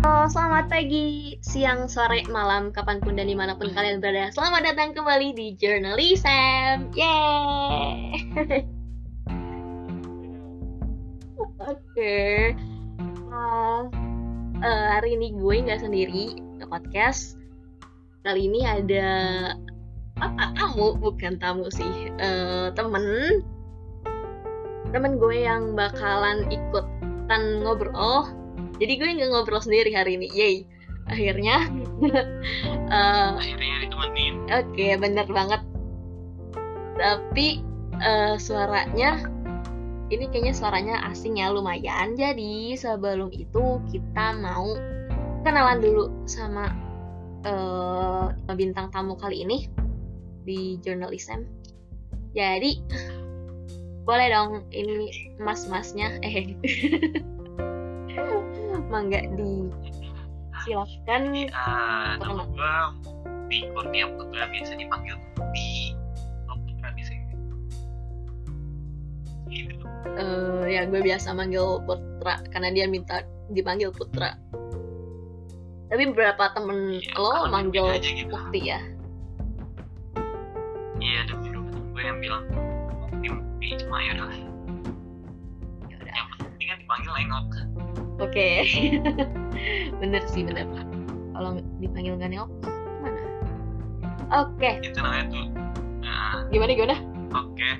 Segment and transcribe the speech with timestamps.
[0.00, 4.32] Oh, selamat pagi, siang, sore, malam, kapan pun dan di mana pun kalian berada.
[4.32, 6.88] Selamat datang kembali di Journalism.
[6.96, 8.16] Yeay!
[11.68, 12.56] Oke.
[13.28, 13.92] Uh,
[14.64, 17.36] uh, hari ini gue nggak sendiri ke podcast.
[18.24, 19.08] Kali ini ada
[20.16, 23.04] apa tamu, bukan tamu sih, uh, temen
[24.96, 28.39] temen gue yang bakalan ikutan ngobrol
[28.80, 30.28] jadi gue nggak ngobrol sendiri hari ini.
[30.32, 30.56] Yay.
[31.10, 31.68] Akhirnya
[32.88, 34.34] uh, akhirnya ditemenin.
[34.48, 35.62] oke okay, bener banget.
[36.96, 37.60] Tapi
[38.00, 39.28] uh, suaranya
[40.10, 42.16] ini kayaknya suaranya asing ya lumayan.
[42.16, 44.74] Jadi sebelum itu kita mau
[45.44, 46.72] kenalan dulu sama
[47.44, 49.68] uh, bintang tamu kali ini
[50.44, 51.44] di journalism
[52.32, 52.80] jadi
[54.04, 56.56] boleh dong ini mas-masnya eh
[58.90, 59.70] mangga di
[60.66, 61.22] silakan
[61.54, 62.74] uh, nama gue
[63.48, 65.16] di Kurnia Putra biasa dipanggil
[65.54, 65.94] di
[66.50, 67.36] Putra bisa gitu.
[70.18, 73.22] Uh, ya gue biasa manggil Putra karena dia minta
[73.54, 74.34] dipanggil Putra.
[75.90, 78.30] Tapi beberapa temen ya, lo manggil gitu.
[78.30, 78.78] Bukti ya?
[81.00, 82.44] Iya ada beberapa gue yang bilang
[83.22, 84.34] mimpi cuma ya udah.
[85.90, 87.69] Yang penting kan dipanggil nengok
[88.20, 88.30] oke.
[88.30, 89.00] Okay.
[90.00, 90.68] bener sih bener
[91.34, 93.20] kalau dipanggil gak nengok gimana?
[94.44, 94.60] Oke.
[94.60, 94.74] Okay.
[94.84, 95.46] itu namanya tuh
[96.04, 96.44] nah.
[96.52, 96.96] gimana gimana?
[97.32, 97.56] Oke.
[97.56, 97.74] Okay.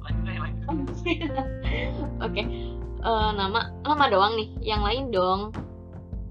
[0.00, 0.66] lanjut lanjut.
[2.24, 2.32] Oke.
[2.32, 2.44] Okay.
[3.04, 4.48] uh, nama nama doang nih.
[4.64, 5.40] Yang lain dong.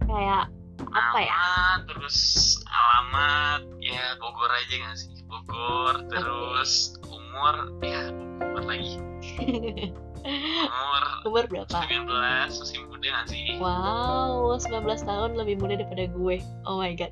[0.10, 0.50] Kayak
[0.90, 1.38] apa ya?
[1.86, 2.18] Terus
[2.66, 3.62] alamat.
[3.78, 5.14] Ya Bogor aja gak sih?
[5.30, 7.78] Bogor terus okay umur.
[7.86, 8.10] Ya
[8.42, 8.98] umur lagi
[10.24, 11.78] umur umur berapa?
[11.84, 12.08] 19
[12.48, 13.60] masih muda gak sih?
[13.60, 16.38] Wow 19 tahun lebih muda daripada gue.
[16.64, 17.12] Oh my god.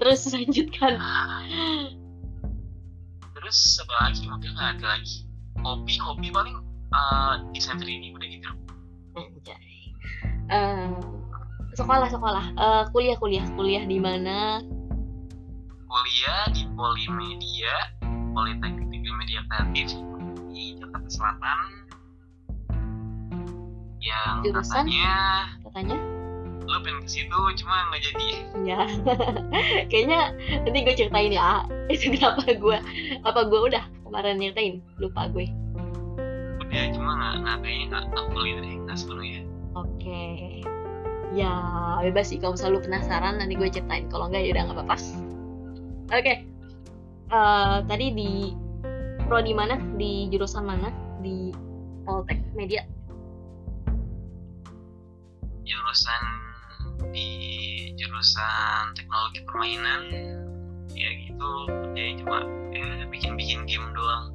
[0.00, 0.96] Terus lanjutkan.
[3.36, 4.22] Terus apa lagi?
[4.24, 5.28] Mungkin nggak ada lagi.
[5.60, 6.56] Hobi hobi paling
[6.96, 8.50] uh, desain 3D udah gitu.
[10.48, 10.96] Uh,
[11.76, 12.44] sekolah sekolah.
[12.56, 13.44] Uh, kuliah kuliah.
[13.52, 14.64] Kuliah di mana?
[15.90, 17.74] Kuliah di Polimedia
[18.30, 19.90] Politeknik Media Kreatif
[20.54, 21.79] di Jakarta Selatan
[24.00, 24.88] yang Jurusan?
[24.88, 25.12] katanya
[25.68, 25.98] katanya?
[26.70, 28.28] lo pengen ke situ cuma nggak jadi.
[28.62, 28.80] Ya
[29.90, 30.20] kayaknya
[30.62, 32.78] nanti gue ceritain ya itu kenapa gue
[33.26, 34.78] apa gue udah kemarin nyeritain?
[35.02, 35.50] Lupa gue.
[36.62, 39.42] Udah cuma nggak nggak kayaknya nggak aku gitu deh nggak sepenuhnya
[39.74, 39.86] oke.
[39.98, 40.62] Okay.
[41.30, 41.54] ya
[42.02, 44.06] bebas sih kalau misalnya lu penasaran nanti gue ceritain.
[44.10, 44.96] Kalau enggak ya udah nggak apa-apa.
[44.98, 46.22] Oke.
[46.22, 46.36] Okay.
[47.30, 48.30] uh, tadi di
[49.26, 49.78] pro di mana?
[49.98, 50.90] Di jurusan mana?
[51.22, 51.54] Di
[52.02, 52.82] Poltek Media
[55.70, 56.22] jurusan
[57.14, 57.30] di
[57.94, 60.02] jurusan teknologi permainan.
[60.90, 62.38] Ya gitu kerjanya cuma
[62.74, 64.34] ya bikin bikin game doang.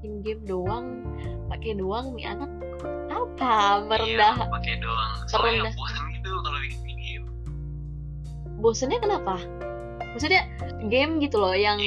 [0.00, 0.86] Bikin game doang?
[1.48, 2.52] Pakai doang nih anak
[3.08, 3.84] apa?
[3.88, 4.36] Merendah.
[4.36, 5.12] Iya, pakai doang.
[5.26, 7.26] Soalnya bosan gitu kalau bikin game.
[8.60, 9.40] Bosannya kenapa?
[10.12, 10.42] Maksudnya
[10.92, 11.80] game gitu loh yang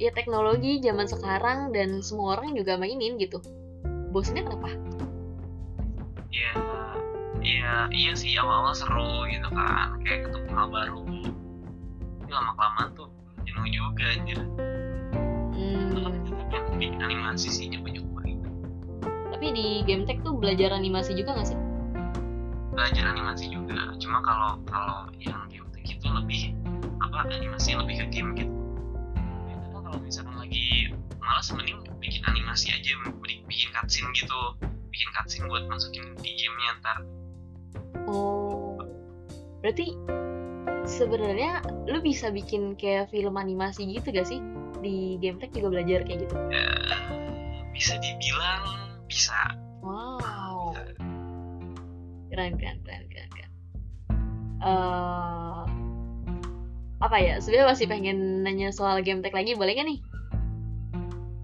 [0.00, 3.42] ya, ya teknologi zaman sekarang dan semua orang juga mainin gitu.
[4.10, 4.72] Bosnya kenapa?
[6.30, 6.50] Ya
[7.50, 9.98] ya iya sih awal-awal seru gitu kan.
[10.06, 11.02] Kayak ketemu hal baru.
[12.22, 13.08] Tapi lama kelamaan tuh
[13.42, 14.38] jenuh juga anjir.
[15.56, 16.16] Hmm.
[16.80, 18.48] bikin animasi sih nyoba-nyoba gitu.
[19.04, 21.58] Tapi di game tech tuh belajar animasi juga gak sih?
[22.72, 23.92] Belajar animasi juga.
[24.00, 26.56] Cuma kalau kalau yang game tech itu lebih
[27.04, 28.54] apa animasi lebih ke game gitu.
[29.76, 32.96] Kalau misalkan lagi malas mending bikin animasi aja
[33.44, 34.40] bikin cutscene gitu.
[34.88, 36.98] Bikin cutscene buat masukin di gamenya ntar
[38.10, 38.76] oh.
[39.60, 39.92] Berarti
[40.88, 44.40] sebenarnya lu bisa bikin kayak film animasi gitu gak sih?
[44.80, 46.34] Di game tech juga belajar kayak gitu?
[46.48, 46.66] Ya,
[47.76, 48.64] bisa dibilang
[49.06, 49.36] bisa.
[49.84, 50.72] Wow.
[52.32, 53.52] Keren keren keren keren keren.
[54.60, 55.64] Uh,
[57.00, 57.40] apa ya?
[57.40, 60.00] Sebenarnya masih pengen nanya soal game tech lagi boleh gak nih?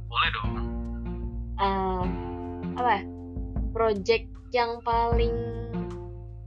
[0.09, 0.53] Boleh dong.
[1.61, 2.05] Uh,
[2.81, 3.03] apa ya?
[3.77, 5.56] Project yang paling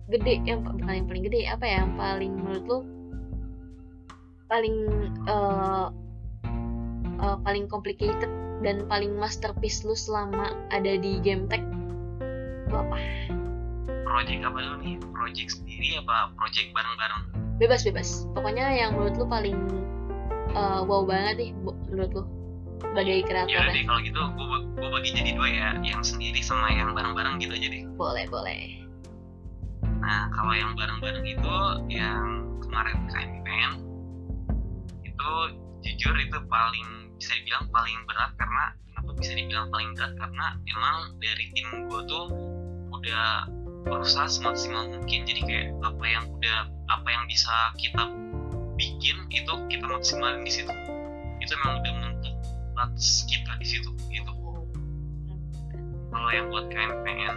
[0.10, 2.80] gede yang bukan yang paling gede apa ya yang paling menurut lo
[4.50, 4.76] paling
[5.30, 5.94] uh,
[7.22, 8.28] uh, paling complicated
[8.66, 11.62] dan paling masterpiece lu selama ada di game tech
[12.68, 12.98] itu apa?
[14.10, 14.96] Project apa lu nih?
[15.14, 17.22] Project sendiri apa project bareng-bareng?
[17.62, 18.26] Bebas bebas.
[18.34, 19.58] Pokoknya yang menurut lu paling
[20.58, 21.52] uh, wow banget nih
[21.94, 22.24] menurut lu
[22.80, 23.70] sebagai kreator ya.
[23.70, 27.54] deh kalau gitu gue gue bagi jadi dua ya yang sendiri sama yang bareng-bareng gitu
[27.54, 27.84] aja deh.
[27.94, 28.89] Boleh boleh
[30.00, 31.56] nah kalau yang bareng-bareng itu
[31.92, 33.72] yang kemarin KMPN
[35.04, 35.32] itu
[35.84, 36.88] jujur itu paling
[37.20, 40.14] bisa dibilang paling berat karena kenapa bisa dibilang paling berat?
[40.20, 42.26] Karena emang dari tim gue tuh
[42.92, 43.48] udah
[43.88, 45.24] berusaha semaksimal mungkin.
[45.24, 46.60] Jadi kayak apa yang udah
[46.92, 48.04] apa yang bisa kita
[48.76, 50.74] bikin itu kita maksimalin di situ.
[51.40, 52.36] Itu emang udah menentuk
[52.76, 54.34] batas kita di situ gitu.
[56.12, 57.36] Kalau yang buat KMPN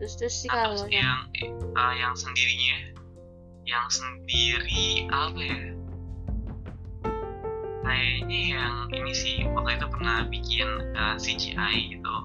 [0.00, 1.28] terus terus sih kalau terus yang
[1.76, 2.96] uh, yang sendirinya
[3.68, 5.60] yang sendiri apa ya?
[7.84, 12.16] Kayaknya yang ini sih waktu itu pernah bikin uh, CGI gitu.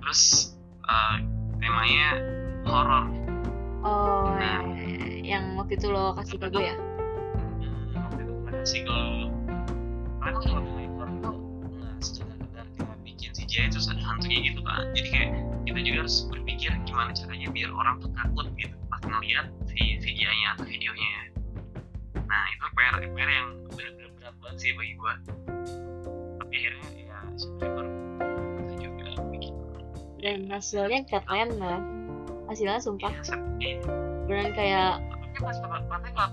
[0.00, 0.54] Terus
[0.88, 1.20] uh,
[1.60, 2.08] temanya
[2.64, 3.04] horor
[3.84, 4.64] oh Nah.
[4.64, 6.76] ya, yang waktu itu lo kasih ke gue ya?
[6.76, 8.98] Hmm, waktu itu pernah kasih ke
[10.24, 11.36] karena kalau horor tuh
[11.68, 15.30] nggak sekedar kita bikin CGI terus ada hantunya gitu kan jadi kayak
[15.68, 16.16] kita juga harus
[16.64, 21.12] berpikir gimana caranya biar orang tuh takut gitu pas ngeliat si CGI-nya atau videonya.
[22.24, 25.12] Nah itu PR PR yang benar-benar berat banget sih bagi gua.
[26.40, 27.84] Tapi akhirnya ya syukur.
[28.56, 29.52] Kita juga bikin.
[30.24, 31.80] Dan hasilnya keren lah.
[32.48, 33.12] Hasilnya sumpah.
[33.12, 33.76] Ya, set- eh,
[34.24, 36.30] beneran kayak tapi pas pertama tapi pas,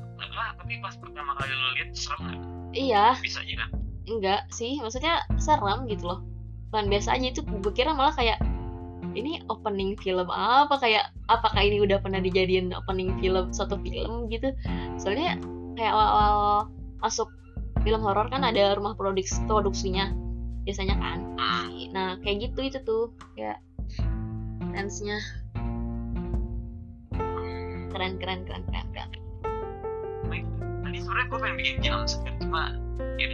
[0.55, 2.41] tapi pas pertama kali lo lihat serem nggak?
[2.71, 3.05] Iya.
[3.19, 3.69] Bisa aja kan
[4.07, 6.23] enggak sih maksudnya serem gitu loh.
[6.71, 8.39] Bukan biasa aja itu gue kira malah kayak
[9.13, 10.75] ini opening film apa?
[10.79, 14.51] Kayak apakah ini udah pernah dijadiin opening film suatu film gitu?
[14.99, 15.37] Soalnya
[15.75, 16.69] kayak awal-awal
[17.01, 17.29] masuk
[17.81, 20.13] film horor kan ada rumah produksi produksinya
[20.63, 21.19] biasanya kan.
[21.41, 21.69] Hmm.
[21.91, 23.59] nah kayak gitu itu tuh kayak
[24.71, 25.17] dance-nya
[27.91, 29.09] keren keren keren keren keren.
[30.81, 32.75] Tadi sebenarnya gue pengen bikin jam scare cuma
[33.19, 33.27] ya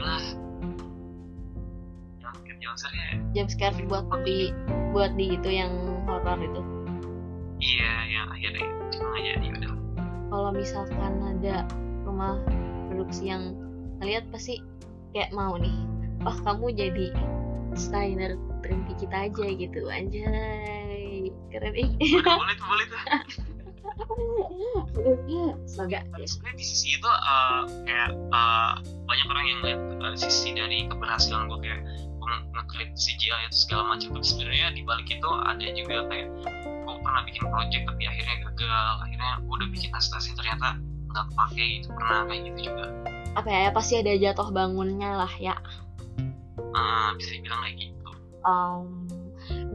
[2.68, 4.40] udahlah jam scare jam scare ya jump scare buat di
[4.92, 5.72] buat di itu yang
[6.08, 6.62] horor itu.
[7.58, 9.74] Iya yang akhirnya cuma nggak jadi udah.
[10.28, 11.56] Kalau misalkan ada
[12.04, 12.40] rumah
[12.92, 13.56] produksi yang
[14.00, 14.60] ngeliat pasti
[15.16, 15.74] kayak mau nih
[16.22, 17.08] wah kamu jadi
[17.72, 18.36] desainer
[18.66, 19.82] trimpi kita aja gitu.
[19.88, 21.74] Anjay keren.
[21.76, 21.92] Ih.
[21.98, 23.02] Boleh boleh tuh boleh tuh.
[25.66, 28.74] Semoga sebenarnya di sisi itu eh, kayak eh,
[29.08, 31.82] banyak orang yang lihat eh, sisi dari keberhasilan gue kayak
[32.54, 34.18] ngeklip CGI itu segala macam.
[34.18, 36.28] Tapi sebenarnya di balik itu ada juga kayak
[36.88, 38.94] gue pernah bikin project tapi akhirnya gagal.
[39.04, 40.68] Akhirnya gue udah bikin asitasi ternyata
[41.12, 41.88] nggak kepake gitu.
[41.96, 42.86] Pernah kayak gitu juga.
[43.38, 45.56] Apa ya pasti ada jatuh bangunnya lah ya.
[46.76, 48.10] Ah, bisa dibilang kayak gitu.
[48.48, 49.08] Um,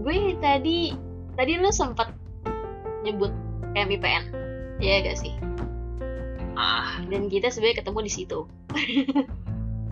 [0.03, 0.95] gue tadi
[1.35, 2.13] tadi lu sempat
[3.03, 3.33] nyebut
[3.73, 4.23] KMIPN
[4.83, 5.35] ya gak sih?
[6.59, 7.01] Ah.
[7.09, 8.39] Dan kita sebenarnya ketemu di situ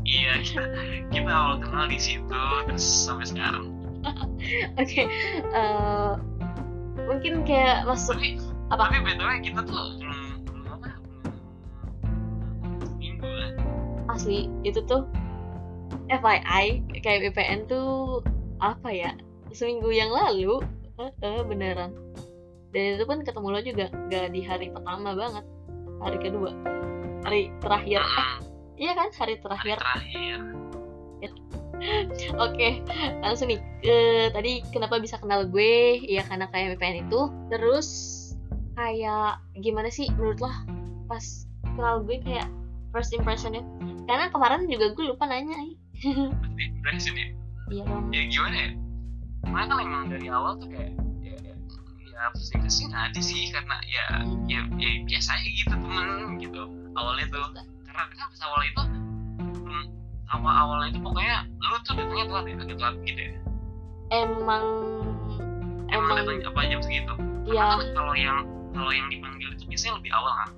[0.04, 0.40] iya
[1.12, 3.66] kita, awal kenal di situ terus sampai sekarang.
[4.80, 5.04] Oke
[5.52, 6.12] eh,
[7.04, 8.88] mungkin kayak masuk tapi Apa?
[8.88, 10.88] tapi btw kita tuh belum apa
[12.86, 13.52] seminggu lah.
[14.08, 15.04] Asli itu tuh
[16.10, 18.22] FYI kayak BPN tuh
[18.58, 19.12] apa ya
[19.50, 20.62] seminggu yang lalu
[20.98, 21.94] eh, eh, beneran.
[22.70, 25.42] Dan itu pun ketemu lo juga gak di hari pertama banget
[25.98, 26.50] hari kedua
[27.26, 28.00] hari terakhir.
[28.00, 28.49] Mm,
[28.80, 29.12] iya kan?
[29.12, 29.76] Hari hari terakhir.
[29.78, 30.60] Terakhir
[32.44, 32.68] oke
[33.24, 33.60] langsung nih.
[33.84, 36.00] Eh, tadi kenapa bisa kenal gue?
[36.04, 37.20] Ya karena kayak BPN itu.
[37.48, 37.88] Terus
[38.76, 40.52] kayak gimana sih menurut lo
[41.08, 41.24] pas
[41.76, 42.48] kenal gue kayak
[42.92, 43.64] first impressionnya?
[44.04, 45.74] Karena kemarin juga gue lupa nanya ih.
[46.04, 47.28] Berarti impression ya?
[47.70, 48.04] Iya dong.
[48.12, 48.70] Ya gimana ya?
[49.50, 50.92] Kan emang dari awal tuh kayak
[51.24, 51.54] ya, ya,
[52.12, 53.48] ya first impression ada sih.
[53.48, 54.04] Karena ya
[54.50, 56.62] ya, ya biasa aja gitu temen gitu
[56.98, 57.48] awalnya tuh
[58.08, 58.82] karena pas awal itu
[59.60, 59.84] hmm,
[60.32, 63.32] awal awalnya itu pokoknya lu tuh datangnya telat ya agak telat gitu ya.
[64.10, 64.64] Emang
[65.90, 67.14] emang emang datang apa jam segitu.
[67.50, 68.38] Ya Karena kan kalau yang
[68.74, 70.50] kalau yang dipanggil itu biasanya lebih awal kan.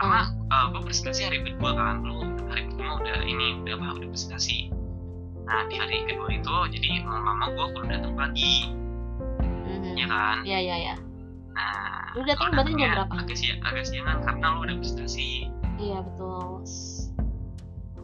[0.00, 4.08] Karena uh, gue presentasi hari kedua kan lu hari pertama udah ini udah apa udah
[4.10, 4.72] presentasi.
[5.44, 8.70] Nah di hari kedua itu jadi mau gue kudu datang pagi.
[9.70, 9.96] Mhm.
[9.96, 10.36] ya kan?
[10.44, 10.94] Ya ya ya
[11.50, 13.14] nah Lu datang berarti jam berapa?
[13.22, 16.62] agak siang agak siangan karena lu udah presentasi iya betul.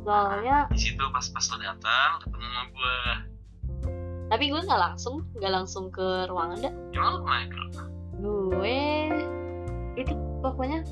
[0.07, 2.99] Soalnya di situ pas pas lo datang ketemu sama gue
[4.27, 7.63] tapi gue nggak langsung nggak langsung ke ruangan dah emang lu ke mana
[8.19, 8.81] gue
[9.97, 10.83] itu pokoknya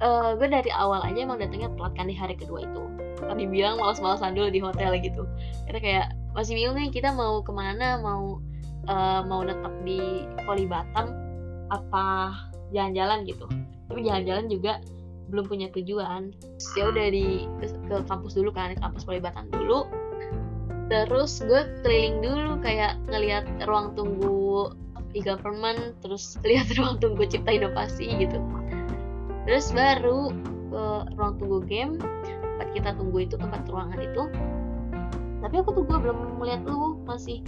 [0.00, 2.82] eh, gue dari awal aja emang datangnya telat kan di hari kedua itu.
[3.20, 5.28] Tadi bilang malas-malasan dulu di hotel gitu.
[5.68, 8.40] Karena kayak masih bingung nih kita mau ke mana mau
[8.88, 11.12] eh, mau tetap di Poli Batam
[11.68, 12.32] apa
[12.72, 13.44] jalan-jalan gitu.
[13.92, 14.80] Tapi jalan-jalan juga
[15.30, 16.34] belum punya tujuan.
[16.34, 19.86] Terus ya udah di ke, ke kampus dulu kan ke kampus Poli Batam dulu.
[20.90, 24.74] Terus gue keliling dulu kayak ngelihat ruang tunggu
[25.14, 28.42] e-government terus lihat ruang tunggu cipta inovasi gitu.
[29.46, 30.34] Terus baru
[30.70, 30.84] ke
[31.14, 31.94] ruang tunggu game
[32.60, 34.22] tempat kita tunggu itu tempat ruangan itu.
[35.40, 37.40] Tapi aku tuh gue belum melihat lu masih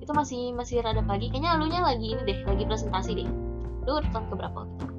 [0.00, 1.30] itu masih masih rada pagi.
[1.30, 3.28] Kayaknya lu nya lagi ini deh lagi presentasi deh.
[3.86, 4.89] Lu urutan ke berapa waktu itu?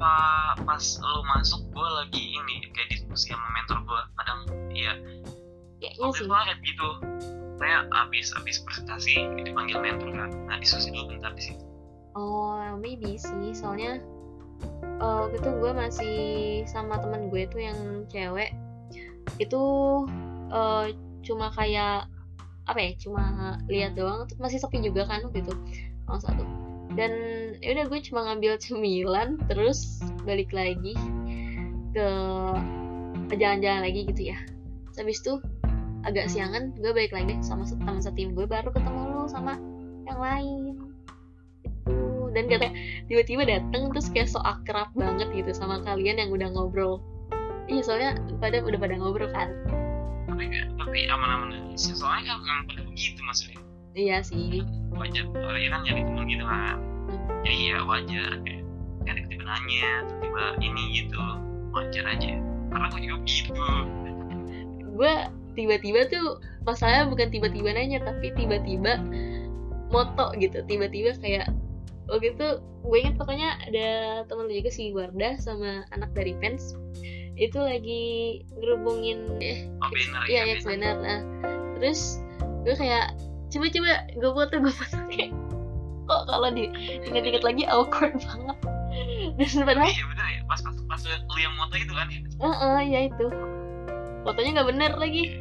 [0.00, 4.40] Apa pas lo masuk gue lagi ini kayak diskusi sama mentor gue kadang
[4.72, 4.92] iya.
[5.76, 6.24] Kayaknya waktu sih.
[6.24, 6.88] itu kayak gitu.
[7.60, 9.14] Saya abis abis presentasi
[9.44, 10.32] dipanggil mentor kan.
[10.48, 11.64] Nah diskusi dulu bentar di situ.
[12.16, 13.52] Oh maybe sih.
[13.52, 14.00] Soalnya
[15.04, 16.16] eh, waktu itu gue masih
[16.64, 18.56] sama temen gue tuh yang cewek.
[19.36, 19.62] Itu
[20.48, 22.08] eh, cuma kayak
[22.70, 25.54] apa ya cuma lihat doang masih sepi juga kan waktu itu
[26.06, 26.44] salah satu.
[26.94, 27.12] Dan
[27.62, 30.94] ya udah gue cuma ngambil cemilan terus balik lagi
[31.90, 32.08] ke
[33.34, 34.38] jalan-jalan lagi gitu ya.
[34.94, 35.42] Habis itu
[36.06, 39.58] agak siangan gue balik lagi sama teman setim gue baru ketemu lu sama
[40.06, 40.74] yang lain.
[41.66, 42.74] Itu dan katanya
[43.10, 47.02] tiba-tiba dateng terus kayak so akrab banget gitu sama kalian yang udah ngobrol.
[47.70, 48.10] Iya soalnya
[48.42, 49.50] pada udah pada ngobrol kan
[50.40, 51.92] tapi tapi aman-aman aja sih.
[51.92, 53.60] Soalnya kan memang pada begitu maksudnya.
[53.92, 54.64] Iya sih.
[54.96, 55.28] Wajar.
[55.36, 56.76] Orang kan nyari teman gitu kan.
[57.44, 58.30] Jadi ya wajar.
[58.40, 58.62] Kayak
[59.04, 61.20] kayak tiba-tiba nanya tiba-tiba ini gitu.
[61.76, 62.32] Wajar aja.
[62.72, 63.52] Karena gue juga gitu.
[64.96, 65.12] Gue
[65.52, 68.96] tiba-tiba tuh masalahnya bukan tiba-tiba nanya tapi tiba-tiba
[69.92, 70.64] moto gitu.
[70.64, 71.52] Tiba-tiba kayak
[72.08, 73.88] waktu itu gue ingat pokoknya ada
[74.24, 76.72] temen juga si Wardah sama anak dari Pens
[77.40, 78.04] itu lagi
[78.52, 81.20] ngerubungin eh oh benar iya ya benar nah.
[81.80, 82.20] Terus
[82.68, 83.16] gue kayak
[83.48, 85.32] coba-coba gue foto gue foto kayak
[86.04, 86.68] kok kalau di
[87.08, 88.58] inget-inget lagi awkward banget.
[89.40, 92.20] Dan padahal iya benar ya pas pas pas lu yang moto itu kan ya?
[92.20, 93.26] Heeh, ya itu.
[94.26, 95.40] Fotonya nggak bener lagi.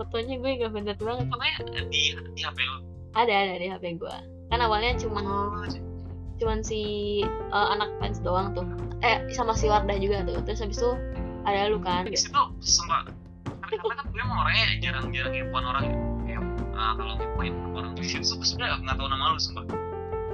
[0.00, 1.26] Fotonya gue nggak bener banget.
[1.28, 2.76] Pokoknya di di HP lu?
[3.12, 5.64] Ada ada di HP gue kan awalnya cuman oh
[6.42, 6.82] cuman si
[7.30, 8.66] eh, anak fans doang tuh
[9.00, 10.38] eh sama si Wardah juga tuh.
[10.44, 10.90] Terus habis itu
[11.48, 12.04] ada lu kan.
[12.04, 13.12] Di situ sempat
[13.70, 15.84] tapi karena kan gue emang orangnya jarang-jarang ngepoin orang.
[15.86, 15.94] Ya
[16.26, 16.42] kayak
[16.74, 19.62] ah, kalau ngepoin orang di situ sebenarnya nggak tahu nama lu sumpah.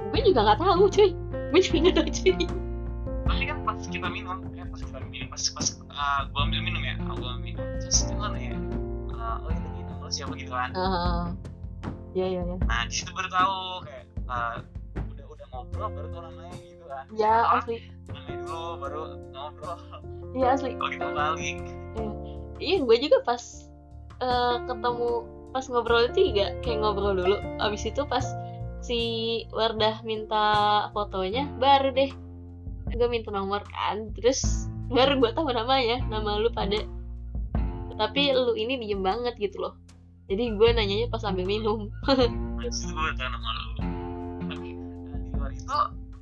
[0.09, 1.09] Gue juga nggak tahu cuy.
[1.53, 2.35] Gue juga nggak tahu cuy.
[3.27, 6.81] Tapi kan pas kita minum ya pas kita minum pas pas ah, gua ambil minum
[6.81, 6.97] ya.
[6.97, 7.65] Ah, gua ambil minum.
[7.77, 8.57] Terus kan ya
[9.13, 10.69] ah, oh itu gitu lo siapa gitu kan?
[12.17, 14.65] Ya ya ya nah di situ baru tahu kayak ah,
[15.13, 16.57] udah udah ngobrol baru tahu namanya.
[16.57, 17.77] gitu kan ya asli.
[18.09, 19.77] namanya dulu baru ngobrol
[20.33, 20.73] iya asli.
[20.73, 21.57] Kalau kita balik
[22.57, 22.77] iya.
[22.81, 23.41] Gue juga pas
[24.21, 25.09] eh, ketemu
[25.53, 27.37] pas ngobrol itu juga kayak ngobrol dulu.
[27.61, 28.25] Abis itu pas
[28.81, 28.99] si
[29.53, 30.45] Wardah minta
[30.91, 32.11] fotonya baru deh.
[32.93, 34.11] Gue minta nomor kan.
[34.17, 36.81] Terus baru gue tahu namanya nama lu pada.
[37.97, 39.73] Tapi lu ini diem banget gitu loh.
[40.27, 41.89] Jadi gue nanyanya pas sambil minum.
[42.67, 43.69] Situ gue tahu nama lu.
[44.47, 45.79] Tapi di luar itu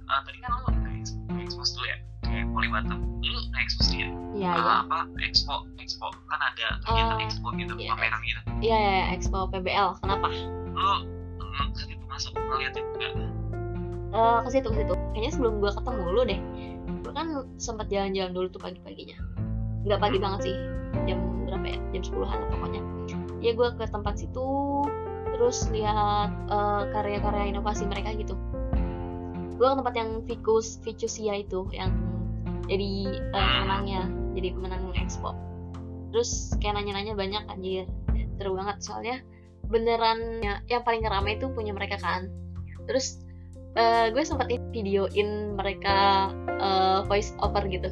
[0.08, 1.98] ah, tadi kan lu ke expo, ke expose dulu ya?
[2.22, 4.74] Kayak poli batam lu ke expose dia iya Ah, iya.
[4.84, 5.00] apa?
[5.22, 6.08] Expo expo.
[6.28, 7.90] Kan ada kegiatan Oh, expo gitu iya.
[7.90, 8.42] pameran gitu.
[8.62, 10.28] iya iya Expo PBL kenapa?
[10.72, 10.94] Lu
[11.40, 13.14] mm, ke situ masuk ngeliatin enggak
[14.12, 14.94] Eh, ke situ ke situ.
[15.12, 16.40] Kayaknya sebelum gue ketemu lu deh.
[17.04, 19.20] Gue kan sempat jalan-jalan dulu tuh pagi-paginya.
[19.84, 20.56] Nggak pagi banget sih.
[21.04, 21.78] Jam berapa ya?
[21.92, 22.82] Jam 10-an lah pokoknya.
[23.40, 24.48] Ya gue ke tempat situ
[25.32, 28.40] terus lihat eh, karya-karya inovasi mereka gitu
[29.56, 31.96] gue ke tempat yang Vicus Vicusia itu yang
[32.68, 34.02] jadi pemenangnya
[34.36, 35.32] jadi pemenang expo.
[36.12, 37.86] Terus kayak nanya-nanya banyak anjir.
[38.36, 39.16] Seru banget soalnya
[39.66, 42.28] beneran ya, yang paling rame itu punya mereka kan.
[42.90, 43.24] Terus
[43.80, 47.88] eh, gue sempat videoin mereka eh, voice over gitu.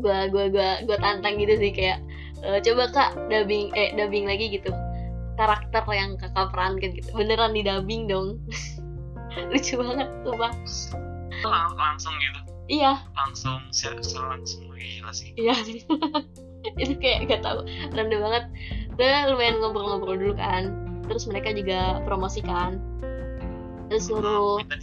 [0.00, 2.00] Gue gue gue gue tantang gitu sih kayak
[2.40, 4.72] eh, coba kak dubbing eh dubbing lagi gitu.
[5.36, 7.12] Karakter yang kakak perankan gitu.
[7.12, 8.40] Beneran di dubbing dong
[9.50, 10.54] lucu banget tuh bang
[11.44, 12.40] Lang- langsung gitu?
[12.66, 12.98] Iya.
[13.14, 14.00] Langsung secara
[14.34, 15.30] langsung gila sih.
[15.38, 15.54] Iya
[16.82, 17.62] itu kayak gak tau
[17.94, 18.44] random banget.
[18.98, 20.72] Gue lumayan ngobrol-ngobrol dulu kan
[21.06, 22.82] terus mereka juga promosikan
[23.86, 24.74] terus suruh minta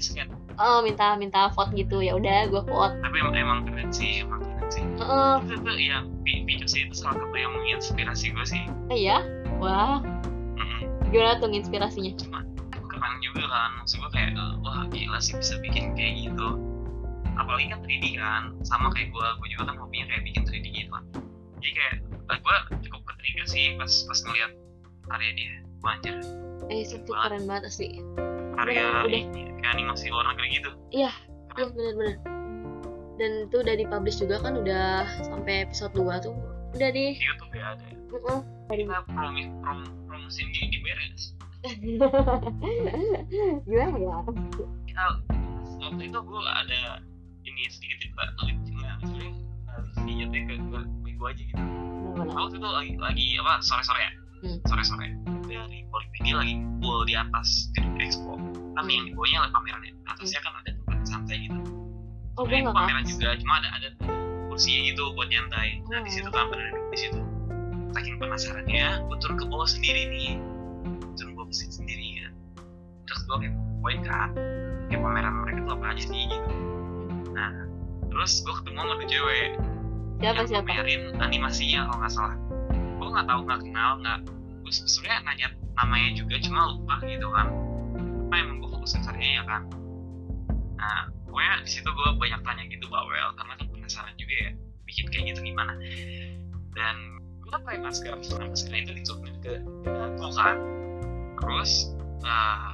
[0.64, 2.96] oh minta minta vote gitu ya udah gue vote.
[3.04, 4.84] Tapi emang, emang keren sih emang keren sih.
[5.04, 8.64] Heeh, itu tuh yang Vi- Vicus itu salah satu yang menginspirasi gue sih.
[8.88, 9.20] Eh, ya
[9.60, 10.00] wah.
[10.56, 11.12] Mm-mm.
[11.12, 12.40] gimana tuh inspirasinya cuma
[13.04, 13.70] keren juga kan.
[13.84, 16.48] Maksud gue kayak eh, wah gila sih bisa bikin kayak gitu.
[17.36, 20.90] Apalagi kan 3D kan sama kayak gue gue juga kan hobinya kayak bikin 3D gitu
[20.96, 21.04] kan.
[21.60, 21.94] Jadi kayak
[22.32, 22.56] eh, gue
[22.88, 24.52] cukup ketrigger sih pas pas ngeliat
[25.12, 25.54] karya dia.
[25.84, 26.16] Wah, anjir.
[26.72, 28.00] Eh itu keren banget asli
[28.56, 29.20] karya Udah, udah.
[29.20, 30.72] ini kayak animasi luar negeri gitu.
[30.96, 31.12] Iya
[31.52, 32.18] bener-bener.
[33.20, 36.34] Dan itu udah dipublish juga kan udah sampai episode 2 tuh.
[36.74, 37.98] Udah di YouTube ya ada ya?
[38.14, 38.40] Heeh.
[38.74, 41.34] kita promi prom di di beres
[43.64, 44.18] gimana ya
[44.94, 45.08] Ya,
[45.80, 47.02] waktu itu gue ada
[47.44, 49.32] ini sedikit cerita nggak sebenarnya
[49.96, 51.64] sedikit ya ke ke minggu aja gitu.
[52.14, 52.32] Gimana?
[52.36, 54.12] waktu itu lagi lagi apa sore sore ya?
[54.44, 54.60] Hmm.
[54.68, 55.08] sore sore
[55.48, 58.36] dari Polipedia lagi ngumpul di atas di expo.
[58.74, 59.94] Tapi yang di bawahnya ada pameran ya.
[60.14, 61.60] Atasnya kan ada tempat santai gitu.
[62.38, 63.90] Oh gue pameran juga cuma ada ada
[64.52, 65.82] kursi gitu buat nyantai.
[65.90, 67.20] Nah di situ kan pada duduk di situ.
[67.94, 70.32] Saking penasarannya gue turun ke bawah sendiri nih
[73.14, 73.56] terus gue kayak
[73.86, 74.30] poin kan
[74.90, 76.50] kayak pameran mereka tuh apa aja sih gitu.
[77.38, 77.52] Nah
[78.10, 79.50] terus gue ketemu sama tuh cewek
[80.18, 80.66] siapa yang siapa?
[80.66, 82.38] pamerin animasinya kalau nggak salah.
[82.74, 84.18] Gue nggak tahu nggak kenal nggak
[84.66, 87.48] gue sebenarnya nanya namanya juga cuma lupa gitu kan.
[88.26, 89.62] Apa emang gue fokus ke karyanya kan?
[90.82, 94.52] Nah pokoknya di situ gue banyak tanya gitu bawel karena kan penasaran juga ya
[94.90, 95.78] bikin kayak gitu gimana?
[96.74, 96.96] Dan
[97.46, 99.54] gue pakai masker masker itu ditutupin ke
[99.86, 100.58] aku kan
[101.44, 101.92] terus
[102.24, 102.73] eh,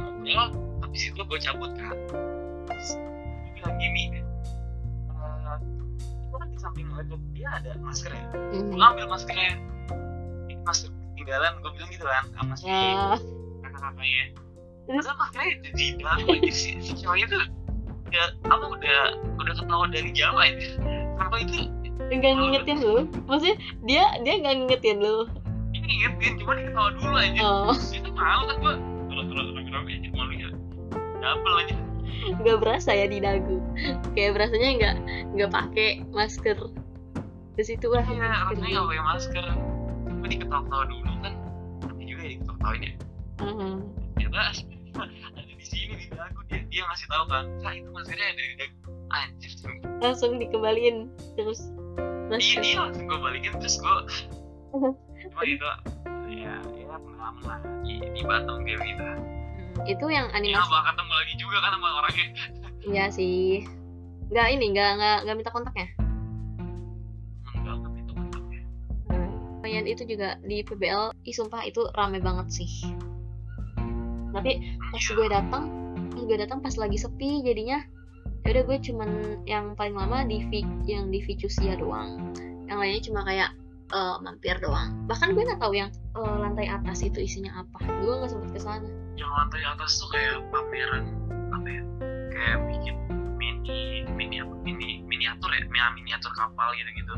[0.00, 0.48] ngobrol-ngobrol
[0.82, 1.96] habis itu gue cabut kan
[2.70, 5.56] terus gue bilang gini eh,
[6.34, 8.24] itu kan di samping laptop dia ada masker ya?
[8.34, 8.74] Mhm.
[8.74, 9.54] gue ambil maskernya.
[10.50, 13.14] Ini masker ketinggalan gue bilang gitu kan sama si ya.
[13.62, 14.24] kakak-kakaknya.
[14.84, 15.06] Terus?
[15.08, 17.42] Makanya di dalam aja si, si cowoknya tuh
[18.04, 18.98] udah apa udah
[19.40, 20.68] udah ketawa dari jauh aja
[21.16, 21.58] sampai itu?
[22.10, 22.96] Nggak ngingetin lu?
[23.30, 25.16] Maksudnya dia dia nggak ngingetin lu?
[25.72, 27.40] Ini ngingetin cuma dia ketawa dulu aja.
[27.42, 27.72] Oh.
[27.72, 28.74] Dia tuh malu kan gua
[29.74, 30.50] terus terus terus terus aja malu ya
[31.24, 31.76] double aja.
[32.40, 33.58] Nggak berasa ya di dagu.
[34.12, 34.96] Kayak berasanya nggak
[35.34, 36.58] nggak pakai masker.
[37.54, 39.44] Di situ lah iya rasanya nggak pakai masker.
[40.08, 41.34] Cuma dia ketawa-ketawa dulu kan.
[41.84, 42.92] Nanti juga ya diketawain ya.
[43.42, 43.72] Mhm.
[44.14, 44.40] ternyata
[45.36, 46.40] ada di sini di dagu.
[46.48, 48.78] Dia dia ngasih tahu kan kak itu maskernya ada di dagu.
[49.14, 49.52] Anjir
[50.02, 51.06] langsung dikembaliin
[51.38, 53.96] terus iya masker iya langsung gue balikin terus gue
[55.22, 55.64] cuma itu
[56.34, 57.60] ya ya pengalaman lah.
[57.86, 59.04] Di, di Batam kayak gitu
[59.84, 62.26] itu yang ya animasi bakal ketemu lagi juga kan sama orangnya.
[62.84, 63.64] Iya sih.
[64.28, 65.88] Nggak ini nggak nggak nggak minta kontaknya?
[67.56, 68.60] Enggak tapi itu kontaknya.
[69.64, 72.68] Lumayan itu juga di PBL ih sumpah itu rame banget sih.
[74.36, 74.52] Tapi
[74.92, 75.12] pas Iya.
[75.16, 75.64] gue datang
[76.12, 77.80] gue datang pas lagi sepi jadinya.
[78.44, 79.10] Ya udah gue cuman
[79.48, 80.44] yang paling lama di
[80.84, 82.36] yang di Vicusia doang.
[82.68, 83.50] Yang lainnya cuma kayak
[83.94, 85.06] eh, mampir doang.
[85.06, 87.78] Bahkan gue nggak tahu yang eh, lantai atas itu isinya apa.
[88.02, 91.04] Gue nggak sempet ke sana yang lantai atas tuh kayak pameran
[91.54, 91.82] apa ya?
[92.34, 92.96] Kayak bikin
[93.38, 94.54] mini mini apa?
[94.66, 95.62] Mini miniatur ya?
[95.94, 97.14] Miniatur kapal gitu gitu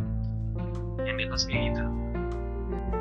[1.07, 1.85] yang di atas kayak gitu.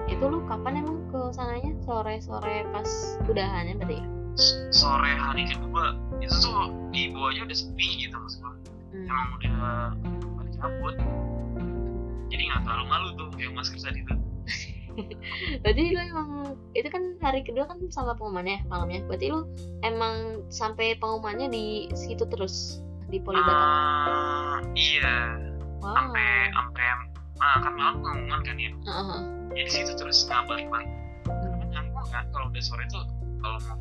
[0.06, 1.74] Itu lu kapan emang ke sananya?
[1.84, 2.90] Sore sore pas
[3.26, 4.06] udahannya berarti ya?
[4.70, 5.98] Sore hari kedua.
[6.22, 8.54] Itu tuh di bawahnya udah sepi gitu maksud gua.
[8.96, 9.12] Hmm.
[9.12, 9.56] emang udah
[10.40, 10.96] pada cabut
[12.28, 14.20] jadi nggak terlalu malu tuh yang masker tadi tuh
[15.64, 16.30] berarti lu emang
[16.72, 19.04] itu kan hari kedua kan sama pengumumannya malamnya.
[19.04, 19.44] Berarti lu
[19.84, 22.80] emang sampai pengumumannya di situ terus
[23.12, 25.36] di Poli Batam Ah, iya.
[25.84, 25.92] Wow.
[26.00, 26.86] Sampai sampai
[27.38, 28.72] ah, kan malam pengumuman kan ya.
[28.72, 29.20] Heeh.
[29.52, 30.90] jadi situ terus nggak balik balik
[31.26, 31.60] Hmm.
[31.74, 33.04] nanggung kan kalau udah sore tuh
[33.42, 33.76] kalau mau.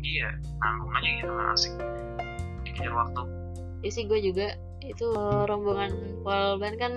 [0.00, 1.72] Iya nanggung aja gitu asik.
[2.64, 3.22] Dikejar waktu.
[3.82, 5.04] Ya sih gue juga itu
[5.44, 5.92] rombongan
[6.24, 6.92] Polban kan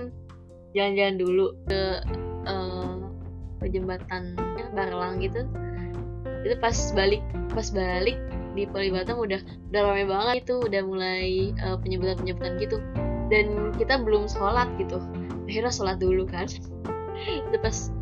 [0.76, 1.82] jalan-jalan dulu ke
[2.48, 2.96] eh,
[3.58, 5.44] ke jembatannya Barlang gitu.
[6.44, 8.16] Itu pas balik pas balik
[8.54, 12.78] di Poli Batam udah udah ramai banget itu udah mulai eh, penyebutan-penyebutan gitu.
[13.28, 15.00] Dan kita belum sholat gitu.
[15.48, 16.48] Akhirnya sholat dulu kan.
[17.48, 17.92] Itu pas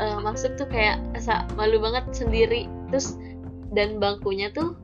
[0.00, 2.64] eh, masuk tuh kayak asa malu banget sendiri.
[2.88, 3.20] Terus
[3.76, 4.74] dan bangkunya tuh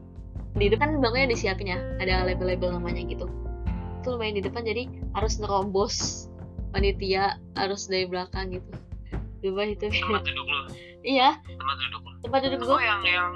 [0.56, 1.78] di depan bangkunya disiapin ya.
[1.96, 3.24] Ada label-label namanya gitu.
[4.04, 4.84] Itu lumayan di depan jadi
[5.16, 6.28] harus nerobos
[6.76, 8.68] panitia harus dari belakang gitu.
[9.40, 9.88] Coba itu.
[9.88, 10.60] Tempat duduk lu?
[11.00, 11.40] Iya.
[11.40, 12.12] Tempat duduk lu?
[12.20, 13.32] Tempat duduk itu gue yang yang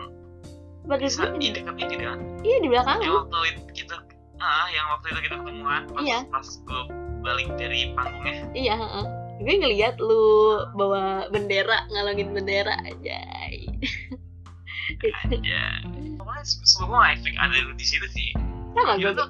[0.85, 3.97] tempat duduk di dekat ini kan iya di belakang yang waktu itu kita
[4.41, 6.19] ah yang waktu itu kita ketemuan pas Iya.
[6.33, 6.83] pas gue
[7.21, 8.49] balik dari panggungnya.
[8.57, 9.07] Iya heeh.
[9.41, 10.25] gue ngeliat lu
[10.77, 13.73] bawa bendera ngalangin bendera aja aja
[16.19, 18.35] pokoknya semua efek ada lu di situ sih.
[18.75, 19.29] Sama Gua gue tuh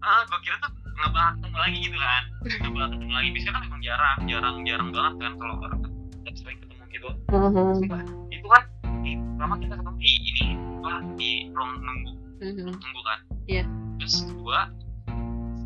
[0.00, 2.22] ah gue kira tuh nggak bakal ketemu lagi gitu kan.
[2.42, 3.28] Nggak bakal ketemu lagi.
[3.30, 5.98] Biasanya kan emang jarang jarang jarang banget kan kalau orang ketemu
[6.34, 7.08] sering ketemu gitu.
[7.30, 8.02] Sumpah,
[8.34, 8.62] itu kan
[9.06, 9.98] di pertama kita ketemu.
[9.98, 10.46] Di ini
[10.82, 12.12] apa di ruang nunggu.
[12.38, 12.70] Mhm.
[12.74, 13.18] nunggu kan.
[13.48, 13.64] Iya.
[13.98, 14.70] terus gua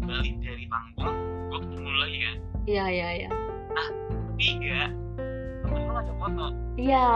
[0.09, 1.16] balik dari panggung
[1.49, 2.37] gua ketemu lagi kan.
[2.68, 3.31] Iya iya iya.
[4.37, 4.83] Tiga
[5.62, 6.47] temen lu ngajak foto.
[6.77, 7.07] Iya.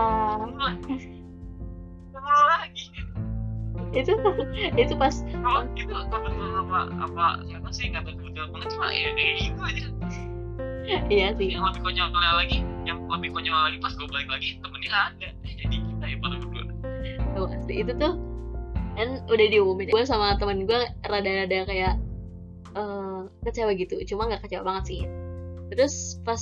[0.40, 0.94] Ketemu lagi.
[2.12, 2.84] Ketemu lagi
[3.96, 4.12] itu
[4.76, 7.88] itu pas kalau itu kebetulan apa apa siapa sih?
[7.90, 9.86] Nggak tahu cuma ya kayak gitu aja.
[11.10, 11.50] Iya sih.
[11.50, 15.28] yang lebih konyolnya lagi yang lebih konyol lagi pas gue balik lagi temennya ada.
[15.42, 15.76] Jadi
[17.36, 18.14] tuh asli itu tuh
[18.96, 19.92] kan udah diumumin.
[19.92, 21.94] Gue sama temen gue rada-rada kayak
[22.78, 24.00] eh, kecewa gitu.
[24.08, 25.00] Cuma nggak kecewa banget sih.
[25.74, 26.40] Terus pas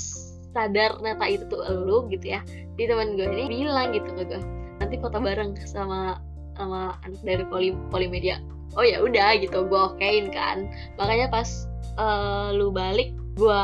[0.54, 2.40] sadar ternyata itu tuh elu gitu ya
[2.78, 4.40] di teman gue ini bilang gitu ke gue
[4.78, 6.22] nanti foto bareng sama
[6.54, 8.38] sama anak dari poli polimedia.
[8.74, 10.66] Oh ya udah gitu gue okein kan.
[10.98, 13.62] Makanya pas eh, lu balik gue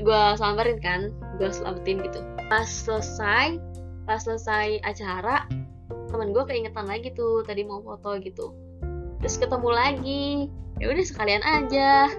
[0.00, 2.20] gue samperin kan gue selamatin gitu.
[2.50, 3.56] Pas selesai
[4.04, 5.48] pas selesai acara
[6.12, 8.52] temen gue keingetan lagi tuh tadi mau foto gitu.
[9.24, 10.26] Terus ketemu lagi.
[10.82, 12.10] Ya udah sekalian aja.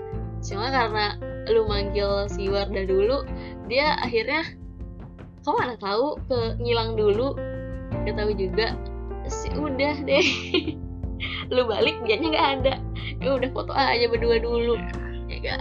[0.41, 1.19] Cuma karena
[1.51, 3.21] lu manggil si Warda dulu
[3.69, 4.41] dia akhirnya
[5.45, 7.37] kok mana tahu ke ngilang dulu?
[8.05, 8.73] Gak tahu juga
[9.29, 10.27] sih udah deh.
[11.53, 12.73] Lu balik dianya nggak ada.
[13.21, 14.75] Ya udah foto aja berdua dulu.
[15.25, 15.59] Ya gak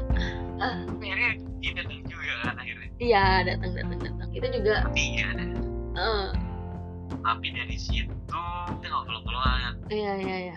[0.60, 2.88] ah, akhirnya dia datang juga kan akhirnya.
[3.00, 4.28] Iya datang datang datang.
[4.34, 5.28] Itu juga tapi ya
[5.94, 6.28] eh,
[7.24, 8.10] tapi dari situ
[8.80, 10.56] kita ngobrol-ngobrolan iya iya iya.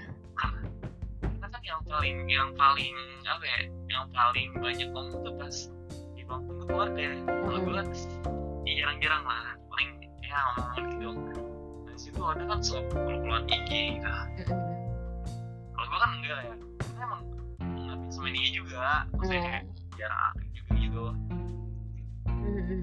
[1.22, 5.56] Karena kan yang paling yang paling apa ya yang paling banyak ngomong tuh pas
[6.17, 7.08] di bangku keluarga.
[7.24, 7.88] Kalau gue kan
[8.67, 9.89] jarang-jarang lah paling
[10.24, 11.46] ya ngomong gitu
[11.97, 12.62] dari situ ada kan
[12.93, 13.97] keluar IG
[14.38, 14.53] gitu
[15.73, 16.53] kalau gue kan enggak ya.
[16.77, 17.21] Karena emang
[17.57, 18.86] nggak sama dia juga.
[19.17, 19.63] Maksudnya kayak
[19.97, 21.03] jarang aktif juga gitu.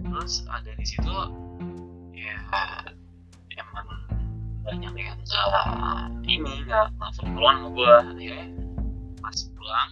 [0.03, 1.15] Terus ada di situ
[2.11, 2.35] ya
[3.55, 3.87] emang
[4.67, 8.47] banyak yang nggak ini nggak langsung pulang sama gue akhirnya
[9.23, 9.91] pas pulang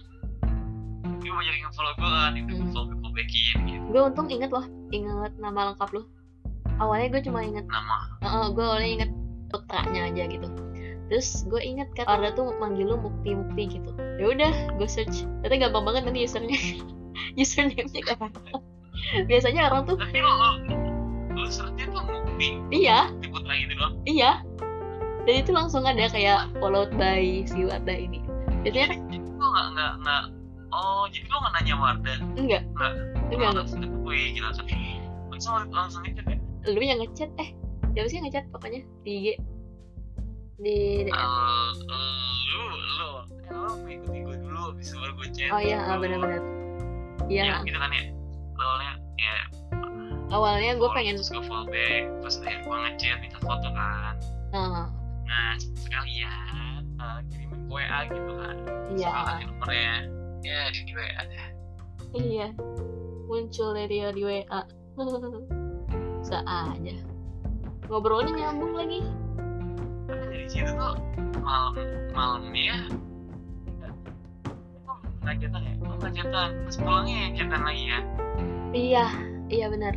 [1.23, 2.71] dia banyak yang follow gue kan itu Hmm.
[2.75, 3.85] follow gue backin gitu.
[3.87, 6.03] Gue untung inget loh inget nama lengkap lu
[6.81, 7.97] awalnya gue cuma inget nama.
[8.23, 9.11] Uh, gue awalnya inget
[9.53, 10.47] putranya aja gitu.
[11.11, 13.91] Terus gue inget kan Arda tuh manggil lu mukti mukti gitu.
[14.17, 15.27] Ya udah gue search.
[15.43, 16.59] Ternyata gampang banget nanti usernya
[17.37, 18.33] username-nya gampang
[19.29, 20.31] biasanya orang tuh tapi lo
[21.33, 22.57] lo searchnya tuh mukti.
[22.73, 23.13] Iya.
[23.29, 23.93] Putra gitu doang.
[24.09, 24.41] Iya.
[25.23, 28.23] Dan itu langsung ada kayak followed by si Warda ini.
[28.63, 30.23] Biasanya kan jadi lo nggak nggak nggak
[30.73, 32.63] oh jadi lo nggak nanya Warda enggak.
[32.73, 32.93] Nggak.
[33.29, 33.53] Enggak lo enggak.
[33.59, 34.45] langsung gue gitu.
[34.49, 34.67] Langsung
[35.29, 37.49] langsung langsung itu deh lu yang ngechat eh
[37.93, 39.27] siapa sih ngechat pokoknya di IG
[40.63, 40.77] di.
[41.03, 41.69] Eh, eh,
[42.55, 42.77] lu lu
[43.43, 45.49] kan lu mengikuti gue dulu bisa baru gue chat.
[45.51, 46.07] Oh iya dulu.
[46.07, 46.41] benar-benar.
[47.27, 47.43] Iya.
[47.43, 48.03] Ya gitu kan ya?
[48.63, 49.35] Awalnya ya
[50.33, 54.15] awalnya gue pengen terus gue follow back terus ya gue ngechat minta foto kan.
[54.53, 54.87] Uh,
[55.27, 58.55] nah sekalian eh, kirimin ke WA gitu kan.
[58.93, 59.11] Iya.
[59.41, 59.95] Di nomornya.
[60.43, 61.53] Ya di di WA deh
[62.17, 62.47] iya.
[63.25, 64.61] Muncul dia di WA
[66.33, 66.95] bisa aja.
[67.93, 69.05] Ngobrolnya nyambung lagi.
[70.09, 70.65] Dari situ?
[70.65, 70.97] Tuh
[71.45, 71.77] malam
[72.09, 72.89] malamnya.
[75.21, 75.73] Nggak chatan ya?
[75.85, 78.03] Oh nggak chatan terus pulangnya chatan lagi kan
[78.73, 79.07] iya
[79.47, 79.93] iya benar.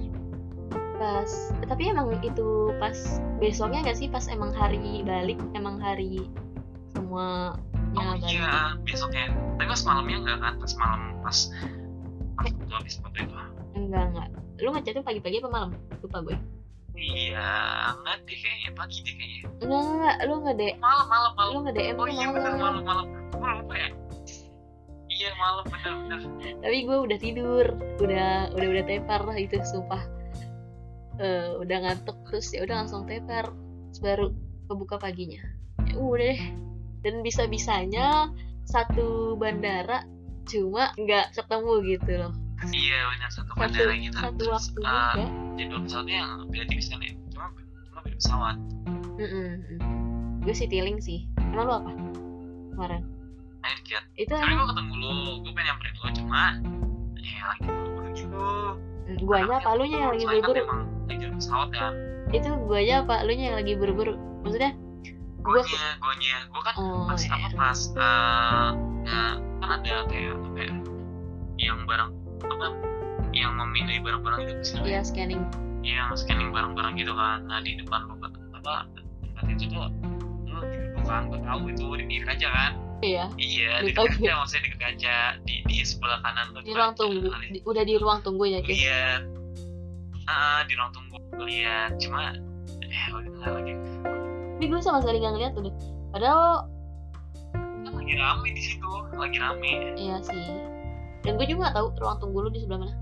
[1.00, 2.94] Pas tapi emang itu pas
[3.40, 4.06] besoknya nggak sih?
[4.12, 6.28] Pas emang hari balik emang hari
[6.92, 7.56] semuanya
[7.96, 8.28] oh balik.
[8.28, 10.54] iya besoknya tapi pas malamnya enggak kan?
[10.60, 11.38] Pas malam pas
[12.38, 13.34] pas habis foto itu.
[13.74, 14.28] Enggak enggak
[14.60, 15.70] lu ngechatnya pagi-pagi apa malam?
[16.00, 16.36] Lupa gue.
[16.96, 17.48] Iya
[17.92, 19.42] enggak deh kayaknya pagi deh kayaknya.
[19.60, 21.52] Enggak enggak lu nge DM malam malam malam.
[21.52, 23.06] Lu nge DM oh iya bener malam malam.
[23.36, 23.88] Gue lupa ya?
[25.12, 26.20] Iya malam bener bener.
[26.64, 27.66] Tapi gue udah tidur
[28.00, 30.02] udah udah udah tepar lah itu sumpah.
[31.20, 33.52] Eh, udah ngantuk terus ya udah langsung tepar.
[34.00, 34.32] Baru
[34.64, 35.44] kebuka paginya.
[35.84, 36.42] Ya udah deh.
[37.04, 38.32] Dan bisa bisanya
[38.64, 40.08] satu bandara
[40.48, 45.12] cuma nggak ketemu gitu loh iya bener satu satu bandara gitu satu Terus, waktu eh,
[45.14, 45.24] juga
[45.56, 47.12] jadwal pesawatnya yang beda tipis kan ya.
[47.32, 47.46] Cuma
[47.90, 48.56] cuma beda pesawat.
[50.46, 51.26] Gue sih tiling sih.
[51.38, 51.90] Emang lu apa
[52.76, 53.02] kemarin?
[53.64, 55.10] Akhir kiat itu tapi gue ketemu lu.
[55.42, 56.42] Gue pengen nyamperin lu cuma
[57.16, 59.70] ya lagi buru-buru gitu mm, guanya apa?
[59.74, 60.58] Lu nya yang lagi kan buru-buru?
[60.62, 61.92] memang lagi jalan pesawat kan.
[62.30, 63.14] Itu guanya apa?
[63.26, 64.14] Lu nya yang lagi buru-buru?
[64.46, 64.72] Maksudnya
[65.46, 67.38] gue Gonya, gonya, gue kan oh pas iya.
[67.38, 68.70] apa pas eh
[69.06, 70.74] eh, kan ada kayak apa ya,
[71.70, 72.10] yang barang
[72.44, 72.66] apa
[73.32, 74.76] yang memilih barang-barang itu sih.
[74.82, 75.42] Iya scanning.
[75.80, 77.44] Yang scanning barang-barang gitu kan.
[77.46, 78.74] Nah di depan tempat apa
[79.22, 79.86] tempat itu tuh
[80.48, 82.72] lu di duduk kan gue tahu itu di pinggir kaca kan?
[83.04, 83.24] Iya.
[83.36, 84.08] Iya Di kaca.
[84.08, 87.28] kaca maksudnya di kaca di di sebelah kanan tuh di ruang tunggu.
[87.52, 88.72] Di- udah di ruang tunggu ya guys?
[88.72, 89.22] Lihat
[90.26, 92.34] ah di ruang tunggu lihat cuma
[92.82, 93.72] eh udah lagi.
[94.56, 95.68] Ini gue sama sekali gak ngeliat tuh
[96.10, 96.64] padahal
[97.52, 99.72] kan lagi rame di situ lagi rame.
[99.94, 100.44] Iya sih
[101.26, 102.94] dan gue juga gak tahu ruang tunggu lu di sebelah mana.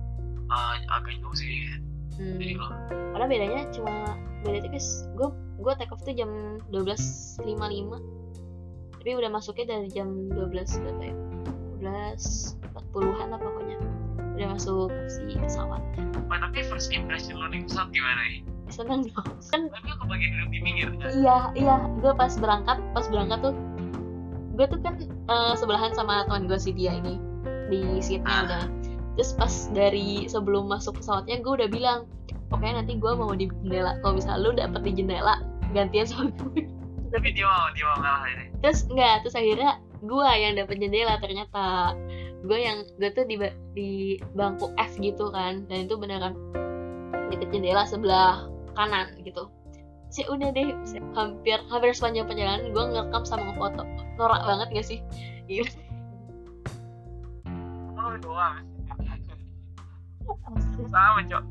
[0.49, 1.69] Ah, agak jauh sih.
[2.15, 2.39] Hmm.
[2.39, 2.71] jadi lo
[3.15, 5.05] karena bedanya cuma beda tipis.
[5.15, 5.29] Gue
[5.61, 7.45] gue take off tuh jam 12.55
[9.05, 11.15] tapi udah masuknya dari jam 12 berapa ya?
[11.85, 13.77] 12 40-an lah pokoknya.
[14.35, 15.85] Udah masuk si pesawat.
[16.27, 18.41] Wah, tapi first impression lo nih pesawat gimana nih?
[18.73, 19.29] seneng dong.
[19.53, 21.13] Kan tapi aku bagian duduk di pinggir kan?
[21.13, 21.77] iya iya.
[22.01, 23.55] Gue pas berangkat pas berangkat tuh
[24.55, 27.34] gue tuh kan eh, sebelahan sama teman gue si dia ini
[27.69, 28.45] di seatnya Ah.
[28.45, 28.65] udah
[29.15, 32.01] terus pas dari sebelum masuk pesawatnya gue udah bilang
[32.51, 33.99] pokoknya nanti gue mau di jendela.
[34.03, 35.35] Kalau misalnya lu dapet di jendela
[35.71, 36.67] gantian sama gue
[37.15, 38.45] tapi dia mau dia mau ngalah ini.
[38.59, 39.23] Terus enggak.
[39.23, 39.71] Terus akhirnya
[40.03, 41.95] gue yang dapet jendela ternyata.
[42.45, 43.37] Gue yang gue tuh di
[43.73, 43.91] di
[44.35, 45.63] bangku F gitu kan.
[45.71, 46.35] Dan itu beneran
[47.31, 49.47] deket jendela sebelah kanan gitu.
[50.11, 50.75] Sih udah deh.
[51.15, 54.99] Hampir hampir sepanjang perjalanan gue ngerekam sama ngefoto norak banget gak sih
[58.15, 58.63] Oh doang
[60.95, 61.43] sama cok.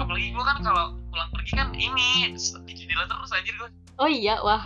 [0.00, 2.32] Apalagi gue kan kalau pulang pergi kan ini
[2.64, 3.68] di jendela terus anjir gue
[4.00, 4.64] oh iya wah.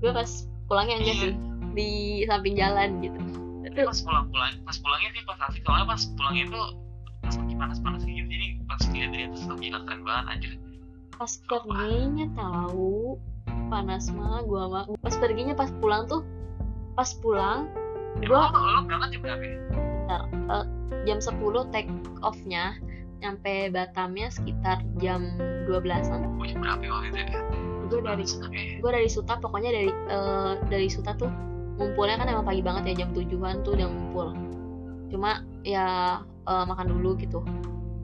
[0.00, 1.14] Gue pas pulangnya Iya.
[1.14, 1.32] sih.
[1.76, 1.90] Di
[2.26, 3.20] samping jalan gitu.
[3.68, 5.60] Tapi pas pulang pulang pas pulangnya sih pas asik.
[5.68, 6.62] Soalnya pas pulangnya itu
[7.20, 10.52] pas lagi panas panas gitu jadi pas lihat dari atas tuh gila keren banget anjir.
[11.20, 13.20] Pas perginya tahu
[13.68, 16.24] panas mah gue mah pas perginya pas pulang tuh
[16.96, 17.70] pas pulang
[18.18, 19.44] gue emang lo, lo berangkat jam berapa
[20.10, 20.18] ya?
[20.26, 20.66] bentar eh,
[21.06, 21.90] jam 10 take
[22.26, 22.74] off-nya
[23.20, 25.36] nyampe Batamnya sekitar jam
[25.68, 27.40] 12-an Oh, jam berapa ya waktu itu ya?
[27.90, 28.24] gue dari
[28.78, 31.30] gue dari Suta pokoknya dari eh, dari Suta tuh
[31.80, 34.28] ngumpulnya kan emang pagi banget ya jam tujuan tuh udah ngumpul.
[35.10, 37.42] Cuma ya eh, makan dulu gitu.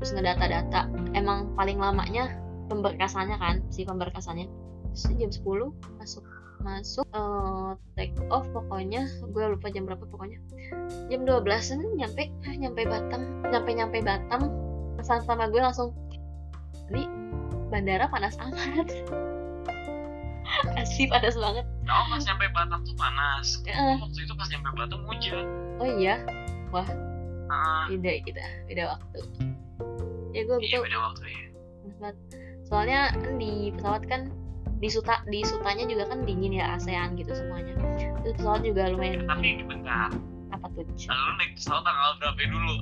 [0.03, 0.91] Terus ngedata-data.
[1.15, 2.35] Emang paling lamanya
[2.67, 4.51] pemberkasannya kan si pemberkasannya.
[4.97, 6.25] Terus jam 10 masuk
[6.67, 9.07] masuk eh, take off pokoknya.
[9.31, 10.43] Gue lupa jam berapa pokoknya.
[11.07, 14.51] Jam 12an nyampe ah, nyampe Batam nyampe nyampe Batam.
[14.99, 15.95] Pesan sama gue langsung
[16.91, 17.07] di
[17.71, 18.87] bandara panas amat
[20.81, 21.67] asli panas banget.
[21.87, 23.63] Oh, pas nyampe Batam tuh panas.
[23.63, 23.97] Heeh.
[24.03, 25.47] Waktu itu pas nyampe Batam hujan.
[25.79, 26.19] oh iya?
[27.47, 29.19] Ah, beda kita beda waktu.
[30.35, 31.43] Ya gue iya beda waktu ya.
[32.67, 34.29] soalnya kan di pesawat kan
[34.77, 37.73] di suta di sutanya juga kan dingin ya ASEAN gitu semuanya.
[38.21, 40.11] Terus pesawat juga lumayan Tapi bentar,
[40.51, 40.85] apa tuh?
[40.95, 41.07] Ci?
[41.07, 42.75] lu naik pesawat tanggal berapa dulu?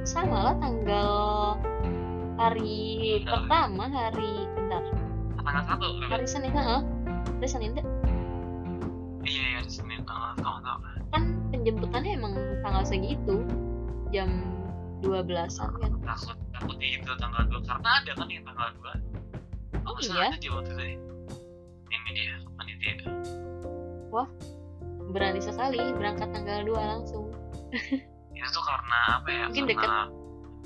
[0.00, 1.10] sama lah tanggal
[2.36, 4.82] hari Tanggal- pertama hari bentar.
[5.36, 5.86] Tanggal satu.
[6.02, 6.80] hari Senin heeh.
[7.30, 7.86] Hari Senin deh.
[9.22, 10.76] Iya, iya, Senin tanggal tanggal
[11.10, 12.32] kan penjemputannya emang
[12.62, 13.44] tanggal segitu
[14.08, 14.28] jam
[15.00, 15.90] 12-an kan.
[16.02, 17.60] Takut takut itu tanggal dua.
[17.62, 18.92] Karena ada kan yang tanggal dua.
[19.90, 20.30] Oh, iya?
[20.38, 20.82] dia waktu itu.
[20.86, 20.96] ya?
[21.90, 23.06] Ini dia, panitia itu.
[25.10, 27.34] berani sekali berangkat tanggal 2 langsung
[28.38, 29.42] Itu tuh karena apa ya?
[29.50, 30.02] Mungkin karena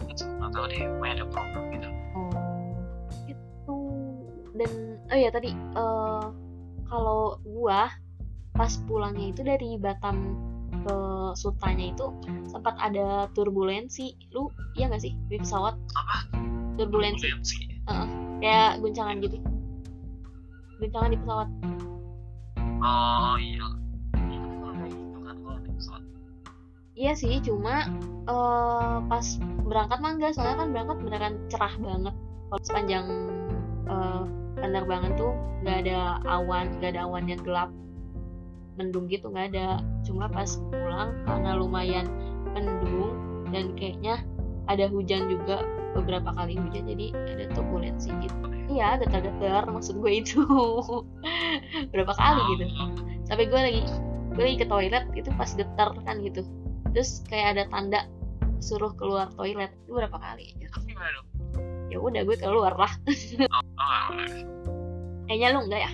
[0.04, 1.88] nggak tahu deh, pokoknya ada problem gitu.
[2.14, 2.30] Oh,
[3.26, 3.76] itu
[4.54, 4.70] dan
[5.10, 6.24] oh ya tadi eh
[6.86, 7.90] kalau gua
[8.54, 10.38] pas pulangnya itu dari Batam
[10.86, 10.96] ke
[11.34, 12.14] Sutanya itu
[12.46, 14.14] sempat ada turbulensi.
[14.30, 14.46] Lu
[14.78, 15.74] iya nggak sih di pesawat?
[15.98, 16.16] Apa?
[16.78, 17.73] Turbulensi Turbulensi.
[18.40, 19.36] Kayak guncangan gitu.
[20.80, 21.48] Guncangan di pesawat.
[22.84, 23.66] Oh iya.
[24.16, 26.02] Gitu kan.
[26.94, 27.90] Iya sih, cuma
[28.24, 29.26] eh pas
[29.66, 32.14] berangkat mah enggak, soalnya kan berangkat beneran cerah banget.
[32.48, 33.06] Kalau sepanjang
[33.90, 34.22] eh,
[34.60, 35.32] penerbangan tuh
[35.64, 37.70] nggak ada awan, nggak ada awan yang gelap,
[38.78, 39.82] mendung gitu nggak ada.
[40.06, 42.06] Cuma pas pulang karena lumayan
[42.54, 43.18] mendung
[43.50, 44.22] dan kayaknya
[44.70, 48.36] ada hujan juga beberapa kali hujan, jadi ada turbulensi gitu.
[48.68, 50.42] Iya, getar-getar maksud gue itu.
[51.94, 52.64] Berapa kali gitu.
[53.30, 53.82] Sampai gue lagi
[54.34, 56.42] gue lagi ke toilet itu pas getar kan gitu.
[56.90, 58.00] Terus kayak ada tanda
[58.58, 61.26] suruh keluar toilet itu berapa kali dong?
[61.92, 62.92] ya udah gue keluar lah.
[63.54, 64.42] Oh, nggak boleh.
[65.28, 65.92] kayaknya lu enggak ya?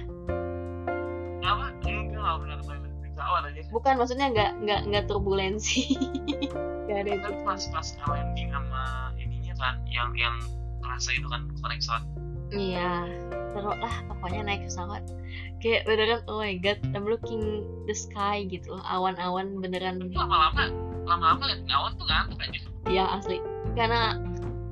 [1.41, 1.55] Nggak
[3.71, 5.95] bukan maksudnya enggak enggak enggak turbulensi.
[6.91, 9.10] Enggak ada Kan gitu pas pas landing sama
[9.61, 10.35] kan, yang yang
[10.81, 12.03] kerasa itu kan konek pesawat.
[12.51, 13.07] iya
[13.55, 15.03] terus lah pokoknya naik pesawat.
[15.61, 20.11] Kayak beneran oh my god I'm looking the sky gitu awan-awan beneran.
[20.11, 20.73] Lama-lama,
[21.07, 22.61] lama-lama liat awan tuh ngantuk aja.
[22.91, 23.39] ya asli.
[23.79, 24.19] Karena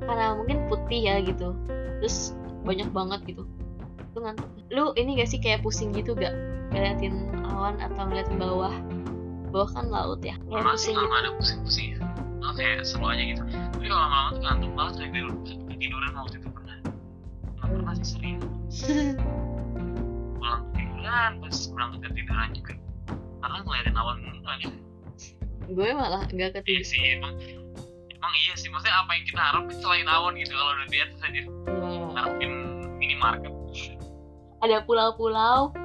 [0.03, 1.53] karena mungkin putih ya gitu
[2.01, 2.35] terus
[2.67, 3.43] banyak banget gitu.
[4.17, 4.49] Lu ngantuk.
[4.75, 6.33] Lu ini gak sih kayak pusing gitu gak?
[6.75, 8.75] Ngeliatin awan atau ngeliatin bawah?
[9.55, 10.35] Bawah kan laut ya.
[10.51, 11.15] Kayak Masih pusing gitu.
[11.15, 11.89] ada pusing-pusing
[12.49, 13.45] Oh, kayak seru aja gitu.
[13.45, 15.33] Tapi kalau lama-lama tuh ngantuk banget kayak tidur,
[15.69, 16.77] ketiduran waktu itu pernah.
[16.81, 18.39] Nggak pernah sih sering.
[20.41, 22.75] Pulang ketiduran, pas pulang ketiduran juga.
[23.45, 24.71] Karena ngeliatin awan mulu kan ya.
[25.69, 27.37] gue malah nggak Iya ketidur sih emang.
[28.09, 31.21] Emang iya sih maksudnya apa yang kita harapin selain awan gitu kalau udah di atas
[31.21, 32.53] aja Ya, ngarepin
[32.97, 33.53] minimarket.
[34.65, 35.77] Ada pulau-pulau.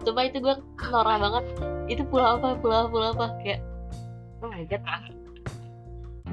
[0.00, 1.44] Coba itu gue norak banget.
[1.92, 2.56] Itu pulau apa?
[2.64, 3.36] Pulau-pulau apa?
[3.44, 3.60] Kayak
[4.40, 4.80] oh my god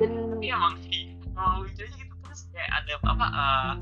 [0.03, 3.73] dan tapi emang sih kalau lucu aja gitu terus kayak ada apa eh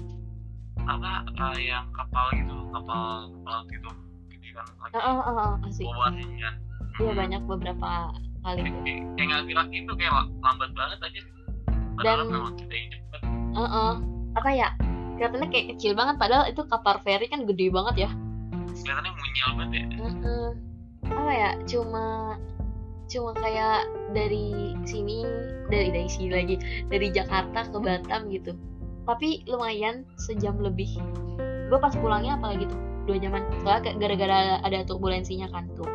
[0.81, 3.01] apa uh, yang kapal gitu kapal
[3.45, 3.89] laut gitu
[4.29, 5.85] gede kan lagi ah, ah, ah, asik.
[5.85, 6.13] kan
[6.99, 7.89] iya banyak beberapa
[8.41, 11.21] kali kayak kayak nggak gerak itu kayak la- lambat banget aja.
[11.93, 13.21] Padahal Dan- memang kita yang cepet.
[13.51, 13.91] Heeh.
[14.31, 14.67] apa ya
[15.19, 18.09] kelihatannya kayak kecil banget padahal itu kapal feri kan gede banget ya.
[18.81, 19.85] Kelihatannya munyal banget ya.
[20.01, 20.47] Heeh.
[21.11, 22.05] apa ya cuma
[23.11, 25.27] cuma kayak dari sini
[25.67, 26.55] dari dari sini lagi
[26.87, 28.55] dari Jakarta ke Batam gitu.
[29.03, 30.95] Tapi lumayan sejam lebih.
[31.67, 33.43] Gue pas pulangnya apalagi tuh dua jaman.
[33.67, 35.87] Soalnya gara-gara ada turbulensinya kan tuh.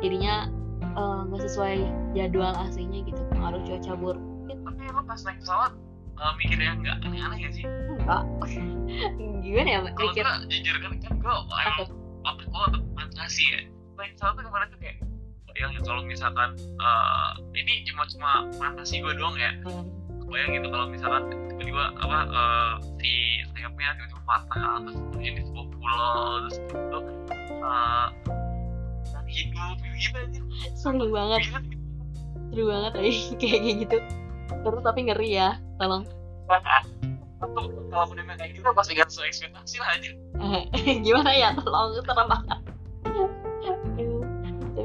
[0.00, 0.46] Jadinya
[0.94, 1.82] eh, nggak sesuai
[2.14, 3.22] jadwal aslinya gitu.
[3.34, 4.22] Harus cuaca buruk.
[4.46, 5.72] Tapi lo pas naik pesawat
[6.20, 7.64] uh, mikirnya nggak aneh-aneh gak sih?
[7.64, 8.22] Enggak
[9.42, 10.24] gimana ya kalau mikir.
[10.24, 11.56] gue jujur kan kan gue Apa?
[11.64, 11.90] emang
[12.28, 13.60] apa gue fantasi ya.
[13.96, 14.96] Naik pesawat tuh kemarin tuh kayak
[15.60, 19.52] yang kalau misalkan uh, ini cuma cuma fantasi gue doang ya.
[20.24, 25.66] Kebayang gitu kalau misalkan tiba-tiba apa uh, si sayapnya tiba-tiba patah terus terjun di sebuah
[25.68, 26.98] pulau terus itu
[27.60, 28.08] uh,
[29.12, 30.40] dan hidup gitu aja.
[30.72, 31.40] Seru banget.
[32.50, 33.96] Seru banget eh, kayak gitu.
[34.50, 36.08] Terus tapi ngeri ya tolong.
[37.90, 40.10] Kalau udah kayak gitu pasti gak sesuai ekspektasi lah aja
[40.76, 42.69] Eh, gimana ya tolong serem banget.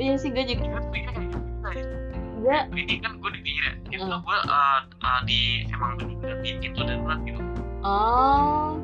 [0.05, 1.97] Tapi ya sih gue juga kayak gitu
[2.45, 4.21] gue ini kan gue di pinggir ya itu Hmm.
[4.21, 7.41] gue uh, uh, di emang bener-bener di pintu darurat gitu.
[7.81, 8.77] Oh.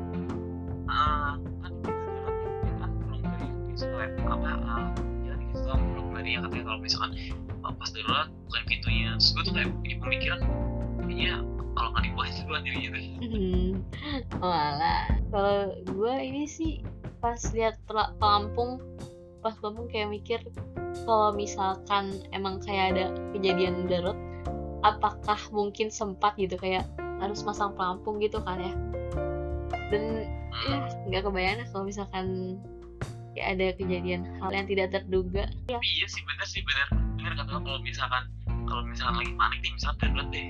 [0.90, 2.34] Uh, kan darurat
[2.66, 3.46] itu kan belum dari
[3.78, 4.86] sesuai apa uh,
[5.22, 7.10] ya di situ belum dari ya katanya kalau misalkan
[7.62, 10.40] uh, pas darurat bukain pintunya terus gue tuh kayak punya pemikiran
[11.06, 11.34] kayaknya
[11.78, 13.70] kalau nggak dibuahin gue dirinya deh hmm.
[14.42, 15.02] walah.
[15.30, 16.82] Kalau gue ini sih
[17.22, 18.82] pas lihat pel- pelampung
[19.42, 20.40] pas pelampung kayak mikir
[21.02, 24.16] kalau misalkan emang kayak ada kejadian darurat
[24.86, 26.86] apakah mungkin sempat gitu kayak
[27.18, 28.72] harus masang pelampung gitu kan ya?
[29.90, 30.26] Dan
[30.66, 30.76] ya
[31.10, 32.58] nggak kebayang kalau misalkan
[33.34, 35.46] kayak ada kejadian hal yang tidak terduga.
[35.66, 36.86] Tapi iya sih bener sih bener.
[37.18, 38.26] Bener kata kalau misalkan
[38.66, 40.48] kalau misalkan lagi panik nih misalkan darurat deh.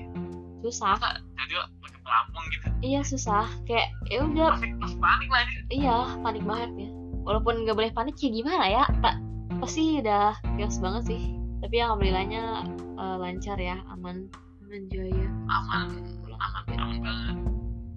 [0.63, 0.97] Susah.
[1.37, 2.67] Jadi pakai pelampung gitu?
[2.81, 3.45] Iya susah.
[3.69, 4.57] Kayak ya udah.
[4.97, 8.83] Panik lah aja iya panik banget ya walaupun nggak boleh panik ya gimana ya?
[8.99, 9.15] Tak
[9.63, 11.21] pasti udah chaos banget sih.
[11.63, 12.43] Tapi alhamdulillahnya
[12.99, 14.27] eh, lancar ya aman.
[14.63, 15.87] Aman jaya aman.
[16.35, 17.35] Aman aman banget.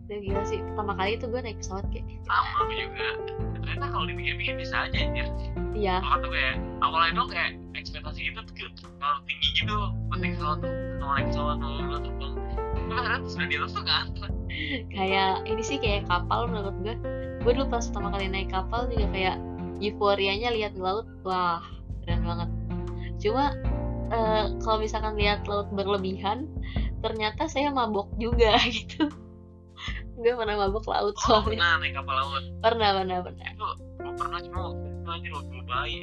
[0.07, 0.59] Udah gila sih.
[0.63, 3.09] Pertama kali itu gue naik pesawat kayak sama juga.
[3.59, 5.27] Ternyata kalau dipikir-pikir bisa aja anjir.
[5.75, 5.99] Iya.
[5.99, 9.77] Makanya tuh kayak awalnya dong kayak ekspektasi kita tuh terlalu tinggi gitu.
[10.09, 12.35] Buat naik pesawat tuh mau naik pesawat tuh lu terbang.
[12.55, 14.07] Tapi ternyata sudah di atas tuh kan
[14.95, 16.95] kayak ini sih kayak kapal menurut gue
[17.47, 19.39] gue dulu pas pertama kali naik kapal juga kayak
[19.79, 21.63] euforianya lihat laut wah
[22.03, 22.51] keren banget.
[23.23, 23.55] Cuma
[24.11, 26.51] eh, kalau misalkan lihat laut berlebihan
[27.07, 29.07] ternyata saya mabok juga gitu.
[30.19, 31.55] Gue pernah mabok laut oh, soalnya.
[31.55, 32.45] pernah naik kapal laut?
[32.67, 33.47] Pernah pernah pernah.
[33.55, 33.69] Itu
[34.19, 35.99] pernah cuma waktu itu dulu bayi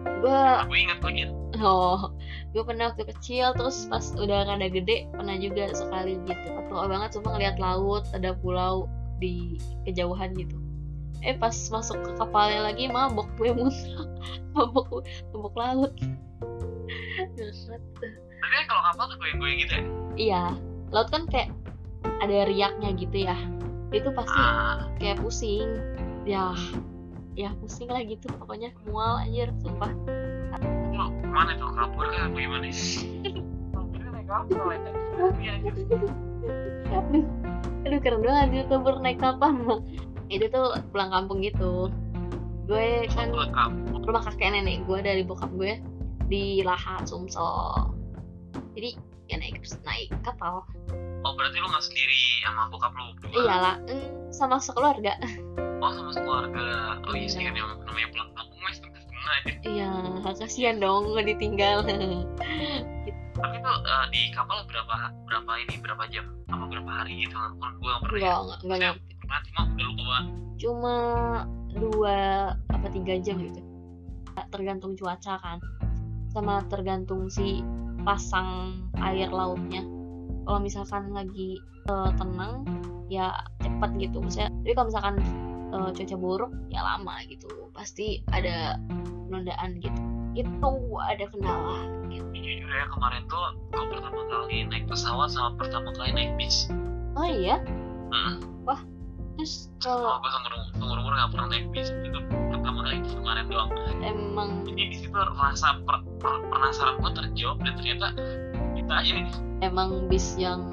[0.00, 0.32] gue
[0.64, 1.28] aku ingat lagi.
[1.60, 2.08] Oh
[2.56, 6.48] gue pernah waktu kecil terus pas udah rada gede pernah juga sekali gitu.
[6.56, 8.88] Atau banget cuma ngeliat laut ada pulau
[9.20, 10.69] di kejauhan gitu
[11.20, 14.08] eh pas masuk ke kapalnya lagi mabok gue muntah.
[14.56, 15.92] Mabok mabok laut.
[17.20, 19.84] Tapi kan kalau kapal tuh goyang-goyang gitu ya?
[20.18, 20.44] Iya.
[20.90, 21.54] Laut kan kayak
[22.24, 23.36] ada riaknya gitu ya.
[23.94, 24.90] Itu pasti ah.
[24.98, 25.68] kayak pusing.
[26.26, 26.56] Ya
[27.38, 28.26] ya pusing lah gitu.
[28.42, 29.92] Pokoknya mual anjir sumpah.
[30.90, 31.70] Itu ke mana tuh?
[31.78, 32.66] Kabur kan apa gimana?
[33.22, 33.50] Aduh
[34.30, 34.62] aduh
[37.98, 39.82] keren banget youtuber naik kapal
[40.30, 41.90] itu tuh pulang kampung gitu.
[42.70, 44.00] Gue kan Pulang kampung.
[44.06, 45.82] rumah kakek nenek gue dari bokap gue
[46.30, 47.90] di Lahat Sumsel.
[48.78, 48.94] Jadi
[49.26, 50.62] ya naik naik kapal.
[51.26, 53.42] Oh berarti lo nggak sendiri sama bokap lo berdua?
[53.44, 55.18] Iyalah mm, sama sekeluarga.
[55.82, 59.90] Oh sama keluarga oh iya sih kan yang namanya pulang kampung mas setengah aja iya
[60.38, 61.82] kasihan dong ditinggal
[63.40, 66.24] tapi tuh eh, di kapal berapa berapa ini berapa jam?
[66.52, 69.62] Apa berapa hari gitu kan gue nggak pernah ya enggak enggak enggak Maksudnya, pernah cuma
[69.64, 70.18] udah lupa
[70.60, 70.94] cuma
[71.72, 72.18] dua
[72.68, 73.60] apa tiga jam gitu.
[74.52, 75.58] Tergantung cuaca kan.
[76.30, 77.64] Sama tergantung si
[78.04, 79.82] pasang air lautnya.
[80.44, 81.56] Kalau misalkan lagi
[81.88, 82.68] eh, tenang
[83.08, 83.32] ya
[83.64, 84.20] cepat gitu.
[84.20, 85.16] Maksudnya tapi kalau misalkan
[85.72, 87.48] eh, cuaca buruk ya lama gitu.
[87.72, 88.76] Pasti ada
[89.30, 91.78] penundaan gitu itu ada kendala.
[92.10, 92.26] Gitu.
[92.34, 96.70] jujur ya kemarin tuh gue pertama kali naik pesawat sama pertama kali naik bis.
[97.18, 97.58] Oh iya?
[98.10, 98.42] Hmm.
[99.38, 101.88] terus oh kalau gue seumur seumur umur gak pernah naik bis.
[101.90, 103.70] Itu pertama kali itu kemarin doang.
[104.04, 104.50] Emang.
[104.68, 108.06] Jadi di situ rasa per, per- penasaran gue terjawab dan ternyata
[108.76, 110.66] kita aja ini emang bis yang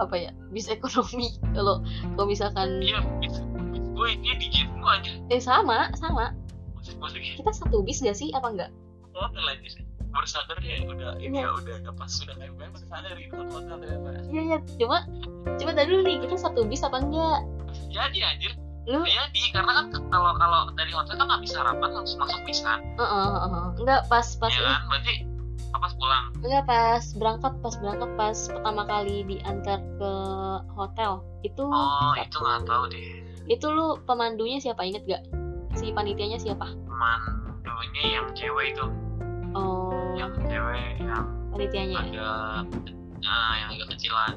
[0.00, 1.36] apa ya bis ekonomi.
[1.52, 1.84] Kalau
[2.16, 3.36] kalau misalkan iya bis
[3.70, 5.12] gue dia di gue aja.
[5.28, 6.32] Eh sama sama
[7.00, 8.70] masuk kita satu bis gak sih apa enggak
[9.16, 13.34] hotel aja baru sadar ya udah ini ya udah pas sudah gue baru sadar itu
[13.34, 14.58] hotel ternyata iya iya.
[14.78, 15.06] Cuma
[15.56, 17.40] cuma tadi dulu nih kita satu bis apa enggak
[17.90, 18.52] jadi anjir.
[18.90, 19.06] Lu?
[19.06, 22.82] Jadi karena kan kalau kalau dari hotel kan habis sarapan langsung masuk bis kan?
[22.98, 23.66] Heeh, heeh, heeh.
[23.78, 24.82] enggak pas pas ya kan?
[24.90, 25.14] Berarti
[25.70, 26.24] apa pulang?
[26.42, 30.12] Enggak pas berangkat pas berangkat pas pertama kali diantar ke
[30.74, 33.22] hotel itu oh itu nggak tahu deh.
[33.46, 35.22] Itu lu pemandunya siapa inget gak
[35.78, 36.66] si panitianya siapa?
[36.90, 38.86] Mandunya yang cewek itu.
[39.54, 40.14] Oh.
[40.18, 41.98] Yang cewek yang panitianya.
[42.10, 42.20] ya?
[42.20, 42.30] ada
[43.20, 44.34] nah yang agak kecilan.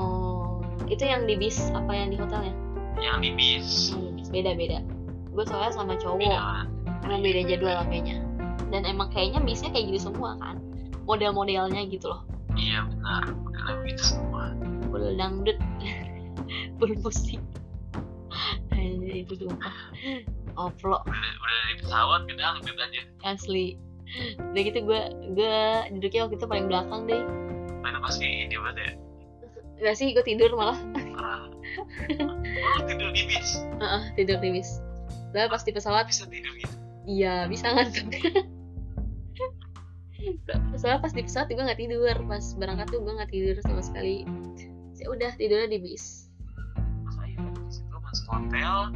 [0.00, 0.64] Oh.
[0.86, 2.54] Itu yang di bis apa yang di hotelnya?
[2.96, 3.68] Yang di bis.
[4.16, 4.28] Bis.
[4.32, 4.78] beda beda.
[5.36, 6.18] Gue soalnya sama cowok.
[6.22, 6.64] Beda.
[7.04, 8.16] Emang beda jadwal kayaknya.
[8.72, 10.58] Dan emang kayaknya bisnya kayak gitu semua kan?
[11.06, 12.26] Model-modelnya gitu loh.
[12.56, 13.22] Iya benar.
[13.46, 14.56] Udah begitu semua.
[14.90, 15.58] Full dangdut.
[16.80, 17.38] Full musik
[18.86, 19.74] Anjir, itu sumpah.
[20.56, 23.02] Oplo udah, udah dari pesawat ke dangdut aja.
[23.26, 23.76] Asli.
[24.40, 25.00] Udah gitu gue
[25.34, 25.58] gue
[25.98, 27.22] duduknya waktu itu paling belakang deh.
[27.82, 28.92] Mana pasti ini banget ya?
[29.90, 30.78] Gak sih gue tidur malah.
[31.76, 33.60] Oh, lu tidur di bis?
[33.82, 34.80] Heeh, tidur di bis.
[35.34, 36.08] Udah pas di pesawat.
[36.08, 36.72] Bisa tidur gitu?
[37.04, 38.06] Iya bisa ngantuk
[40.80, 42.16] soalnya pas di pesawat gue nggak tidur.
[42.24, 44.24] Pas berangkat tuh gue nggak tidur sama sekali.
[44.96, 46.25] Ya udah tidurnya di bis
[48.28, 48.92] hotel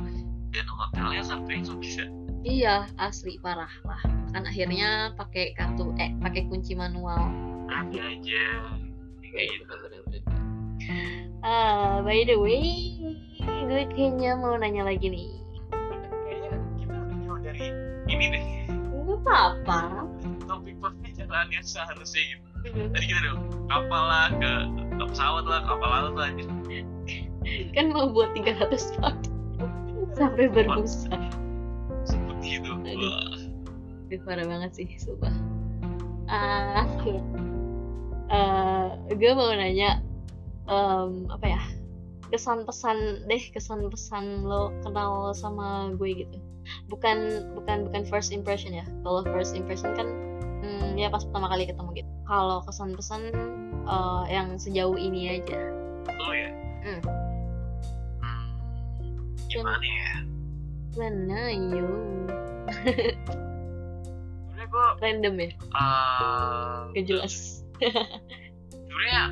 [0.51, 2.05] dan hotelnya sampai bisa.
[2.41, 4.01] Iya asli parah lah.
[4.33, 7.31] Kan akhirnya pakai kartu eh pakai kunci manual.
[7.71, 8.45] Ada aja
[9.21, 9.75] kayak gitu.
[11.47, 12.97] Ah by the way
[13.41, 15.31] gue kayaknya mau nanya lagi nih.
[16.27, 16.51] Kayaknya
[16.81, 17.67] kita udah jauh dari
[18.11, 18.45] ini deh.
[18.91, 19.79] Nggak apa-apa.
[20.49, 22.49] Topik pembicaraan yang seharusnya gitu.
[22.91, 24.53] Tadi kita dong kapal lah ke,
[25.01, 26.29] pesawat lah kapal laut lah
[27.75, 29.19] kan mau buat 300 part
[30.15, 31.15] sampai berbusa
[32.05, 33.51] seperti itu Aduh.
[34.11, 35.31] Itu parah banget sih, sumpah.
[36.27, 36.83] Ah,
[38.31, 40.03] eh, gue mau nanya,
[40.67, 41.63] em, apa ya?
[42.31, 46.39] Kesan pesan deh, kesan pesan lo kenal sama gue gitu.
[46.91, 48.87] Bukan bukan bukan first impression ya.
[49.07, 50.07] Kalau first impression kan,
[50.63, 52.11] hmm, ya pas pertama kali ketemu gitu.
[52.27, 53.31] Kalau kesan pesan
[53.87, 55.59] eh, yang sejauh ini aja.
[56.11, 56.51] lu ya.
[56.83, 57.01] Hmm,
[59.51, 60.11] gimana ya
[60.91, 62.31] Mana yuk?
[62.71, 67.63] sebenarnya gue Random ya, uh, gak jelas.
[68.71, 69.23] sebenarnya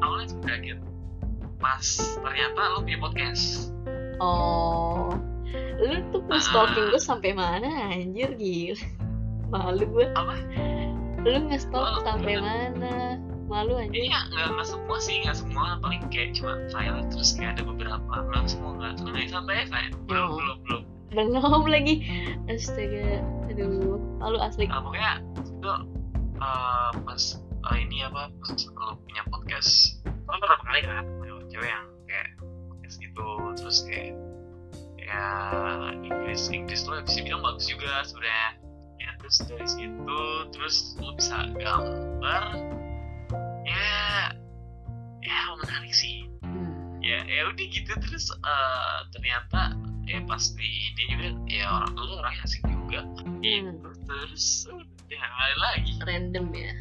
[0.00, 0.78] awalnya sih kaget
[1.56, 1.86] pas
[2.20, 3.72] ternyata lu punya podcast
[4.16, 5.12] Oh,
[5.76, 6.40] lu tuh Ah.
[6.40, 8.80] stalking gue sampai mana anjir gila.
[9.46, 10.06] Malu gue.
[10.10, 10.34] apa
[11.22, 13.20] Lu nge-stalk Oh, sampai mana?
[13.46, 13.94] Malu anjir.
[14.02, 18.12] ini nggak nggak semua sih nggak semua paling kayak cuma file terus kayak ada beberapa
[18.26, 20.36] nggak semua nggak nggak sampai file belum Oh.
[20.36, 22.02] belum belum Belum lagi.
[22.50, 23.22] Astaga.
[23.46, 24.66] Aduh, malu asli.
[24.66, 25.70] nah, pokoknya itu
[26.42, 27.22] uh, pas
[27.62, 32.28] uh, ini apa pas lo punya podcast lo pertama kali kan punya cewek yang kayak
[32.42, 34.12] podcast gitu terus kayak
[34.98, 35.24] ya
[36.02, 38.48] Inggris Inggris lo bisa bilang bagus juga sebenarnya
[38.98, 40.20] ya terus dari situ
[40.50, 42.42] terus lo bisa gambar
[45.26, 47.02] ya menarik sih Hmm.
[47.02, 49.74] ya ya udah gitu terus eh, ternyata
[50.06, 53.02] ya pasti ini juga ya orang lu orangnya asik juga
[53.42, 56.72] gitu terus udah ada lagi Random ya.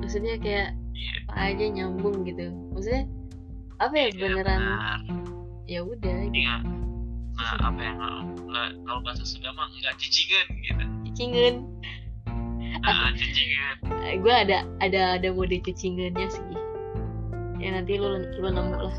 [0.00, 2.54] Maksudnya kayak Iya, apa aja nyambung gitu.
[2.70, 3.02] Maksudnya
[3.82, 5.00] apa ya iya, beneran benar.
[5.66, 6.38] ya udah gitu.
[6.38, 6.56] Iya.
[7.34, 7.98] nah apa yang
[8.46, 11.54] nggak kalau bahasa Sunda mah nggak cicingan gitu Cucingan.
[12.78, 13.76] nah, cicingan
[14.22, 16.46] gue ada ada ada mode cucingannya sih.
[17.64, 18.96] Ya nanti lu lu nemu lah.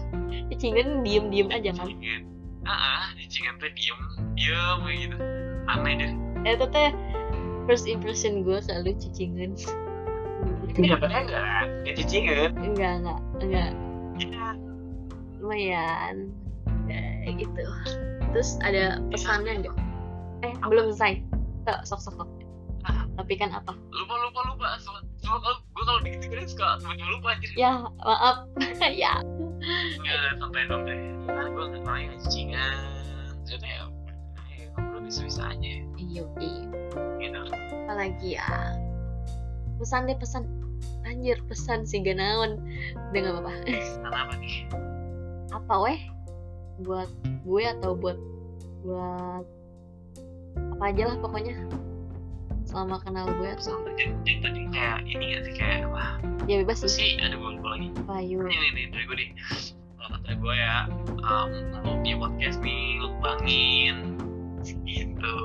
[0.49, 1.86] Cucingan diem-diem aja kan.
[1.86, 2.22] cicingan
[2.66, 3.99] ah ah, cicingan teh diem
[4.34, 5.18] diem kayak gitu.
[5.70, 6.11] Aneh deh.
[6.49, 6.89] Eh itu teh
[7.70, 9.53] first impression gue selalu cucingan.
[10.76, 11.41] ini sebenarnya enggak
[11.86, 13.70] nggak cicingan enggak enggak enggak
[14.18, 14.49] ya
[15.39, 16.16] lumayan.
[16.89, 17.63] Ya, gitu.
[18.34, 19.76] Terus ada pesannya enggak
[20.41, 21.22] eh belum selesai.
[21.86, 22.30] Sok sok sok.
[23.16, 23.72] Tapi kan apa?
[23.95, 24.68] Lupa lupa lupa.
[24.80, 27.49] Soal kalau gue kalau dikit dikit suka tiba-tiba lupa anjir.
[27.55, 27.72] Ya
[28.03, 28.38] maaf.
[28.86, 29.18] Ya.
[30.05, 32.78] Ya santai santai kan gue nggak nggak cicingan
[33.47, 33.84] ternyata ya
[34.76, 35.72] ngobrol bisa bisa aja.
[35.97, 36.66] Iya iya.
[37.18, 37.41] Gitu.
[37.88, 38.49] Apalagi ya?
[39.80, 40.43] Pesan deh pesan.
[41.05, 42.59] Anjir pesan si ganawan
[43.09, 43.53] udah nggak apa-apa.
[44.03, 44.55] Karena apa nih?
[45.53, 45.99] Apa weh?
[46.84, 47.09] Buat
[47.47, 48.20] gue atau buat
[48.86, 49.45] buat
[50.76, 51.55] apa aja lah pokoknya
[52.76, 53.51] selama kenal gue.
[53.55, 54.61] Jadi, jadi tadi?
[54.76, 55.53] Kayak ini ya sih?
[55.55, 56.91] Kayak wah ya bebas sih.
[56.91, 57.88] sih ada gue lagi.
[58.03, 59.30] Apa yuk ini nih nih dari gue deh
[59.95, 60.76] kalau kata gue ya
[61.23, 61.51] um,
[61.88, 63.95] lo punya podcast nih lo kembangin
[64.84, 65.36] gitu.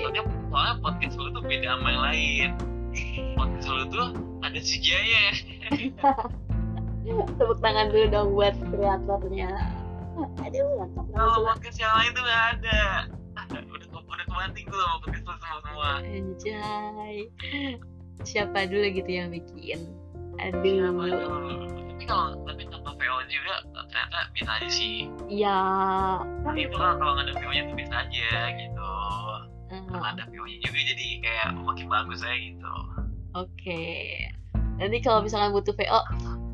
[0.00, 2.48] Soalnya soalnya podcast lu tuh beda sama yang lain.
[3.36, 4.08] Podcast lu tuh
[4.40, 5.36] ada si Jaya.
[7.36, 9.52] Tepuk tangan dulu dong buat kreatornya.
[10.48, 12.80] Aduh, mantap kalau podcast yang lain tuh gak ada
[14.38, 17.16] kebanting tuh sama podcast lu semua semua Anjay.
[18.22, 19.78] Siapa dulu gitu yang bikin?
[20.38, 20.94] Siapa Aduh.
[20.94, 21.66] dulu?
[21.98, 25.58] tapi kalau tapi tanpa VO juga ternyata bisa aja sih Ya.
[26.46, 28.90] Nah, itu kan kalau nggak ada VO nya tuh bisa aja gitu
[29.90, 32.74] kalau Ah, ada VO nya juga jadi kayak makin bagus aja gitu
[33.34, 33.82] Oke.
[34.78, 36.00] Nanti kalau misalkan butuh VO,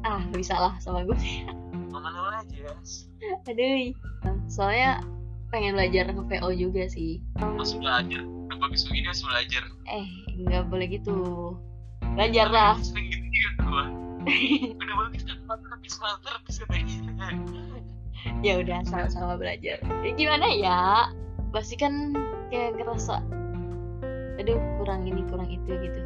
[0.02, 1.16] ah bisa lah sama gue.
[1.92, 2.72] Lu aja
[3.46, 3.92] Aduh.
[4.48, 5.04] Soalnya
[5.54, 7.22] pengen belajar ke VO juga sih.
[7.38, 8.26] harus belajar?
[8.58, 9.62] Bagus begini harus belajar?
[9.86, 10.06] Eh,
[10.42, 11.54] nggak boleh gitu.
[12.18, 12.74] Belajar lah.
[12.82, 13.84] sering gitu juga gua
[14.74, 15.22] udah bagus
[15.86, 16.96] terus katanya
[18.42, 19.78] ya udah sama-sama belajar.
[20.02, 20.80] Ya, gimana ya?
[21.54, 22.16] Pasti kan
[22.50, 23.22] kayak ngerasa
[24.34, 26.00] aduh kurang ini kurang itu gitu.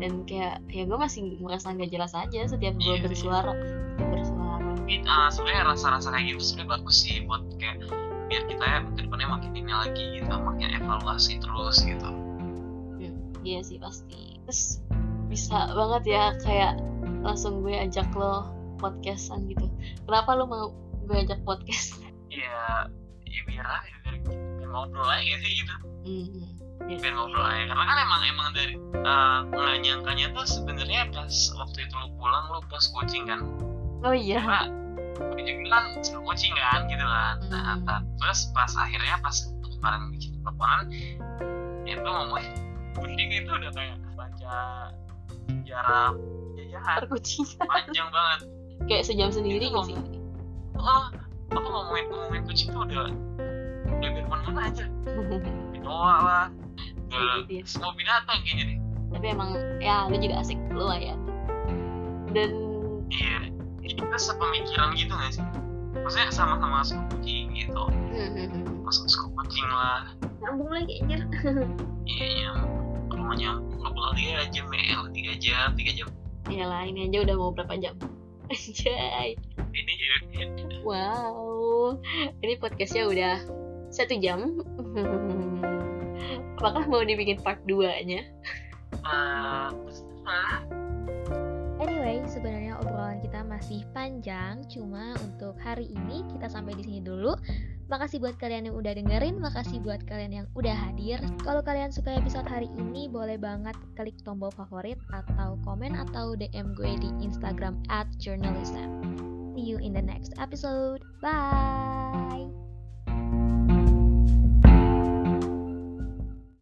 [0.00, 3.52] Dan kayak ya gue masih merasa nggak jelas aja setiap gue Iya, bersuara.
[4.00, 4.72] Bersuara.
[4.88, 7.84] It, ah, sebenarnya rasa-rasa kayak gitu sebenarnya bagus sih buat kayak
[8.30, 12.06] biar kita ya ke depannya makin ini lagi gitu makin evaluasi terus gitu.
[12.06, 14.38] Hmm, iya sih pasti.
[14.46, 14.78] Terus
[15.26, 16.78] bisa banget ya kayak
[17.26, 18.46] langsung gue ajak lo
[18.78, 19.66] podcastan gitu.
[20.06, 20.64] Kenapa lo mau
[21.10, 21.98] gue ajak podcast?
[22.30, 22.86] Ya
[23.26, 25.74] ya biar aja biar, biar ngobrol aja sih gitu?
[26.06, 26.46] Hmm,
[26.86, 26.96] ya.
[27.02, 31.78] biar ngobrol aja karena kan emang emang dari uh, nggak nyangkanya tuh sebenarnya pas waktu
[31.82, 33.42] itu lu pulang lu pas coaching kan?
[34.06, 34.38] Oh iya.
[34.38, 34.62] Karena
[35.18, 39.36] gue juga kan coaching kan gitu kan nah, terus pas akhirnya pas
[39.80, 40.86] kemarin bikin teleponan
[41.84, 42.44] itu ngomong
[42.94, 44.58] coaching itu udah kayak baca
[45.50, 46.14] sejarah
[46.80, 46.96] jajahan.
[47.04, 48.40] Perkucing panjang banget.
[48.88, 49.96] Kayak sejam sendiri Itu gak sih?
[50.80, 51.04] Oh
[51.50, 53.10] aku ngomongin ngomongin kucing tuh udah
[53.98, 54.84] udah biar mana aja.
[55.84, 56.46] Noah lah.
[57.10, 57.18] Ke
[57.50, 57.62] Gitu ya.
[57.66, 58.78] semua binatang kayaknya deh.
[59.10, 59.50] Tapi emang
[59.82, 61.18] ya lu juga asik lumayan
[62.30, 62.50] dan
[63.10, 63.50] iya.
[63.82, 65.44] Jadi kita sepemikiran gitu gak sih
[65.94, 67.82] maksudnya sama-sama suka kucing gitu.
[68.86, 70.10] Masuk suka kucing lah.
[70.40, 71.22] Nyambung lagi anjir.
[72.06, 72.58] Iya yang
[73.10, 76.08] kalau mau nyambung nggak boleh tiga jam ya tiga jam tiga jam.
[76.50, 77.94] Ya lah ini aja udah mau berapa jam?
[78.50, 79.38] Anjay.
[79.70, 80.14] Ini ya.
[80.82, 81.98] Wow.
[82.42, 83.36] Ini podcastnya udah
[83.94, 84.58] satu jam.
[86.60, 88.20] Apakah mau dibikin part 2 nya
[89.06, 90.60] ah terserah.
[91.80, 92.69] Anyway, sebenarnya
[93.60, 97.36] masih panjang, cuma untuk hari ini kita sampai di sini dulu.
[97.92, 101.20] Makasih buat kalian yang udah dengerin, makasih buat kalian yang udah hadir.
[101.44, 106.72] Kalau kalian suka episode hari ini, boleh banget klik tombol favorit atau komen atau DM
[106.72, 107.84] gue di Instagram
[108.16, 109.04] journalism.
[109.52, 111.04] See you in the next episode.
[111.20, 112.59] Bye!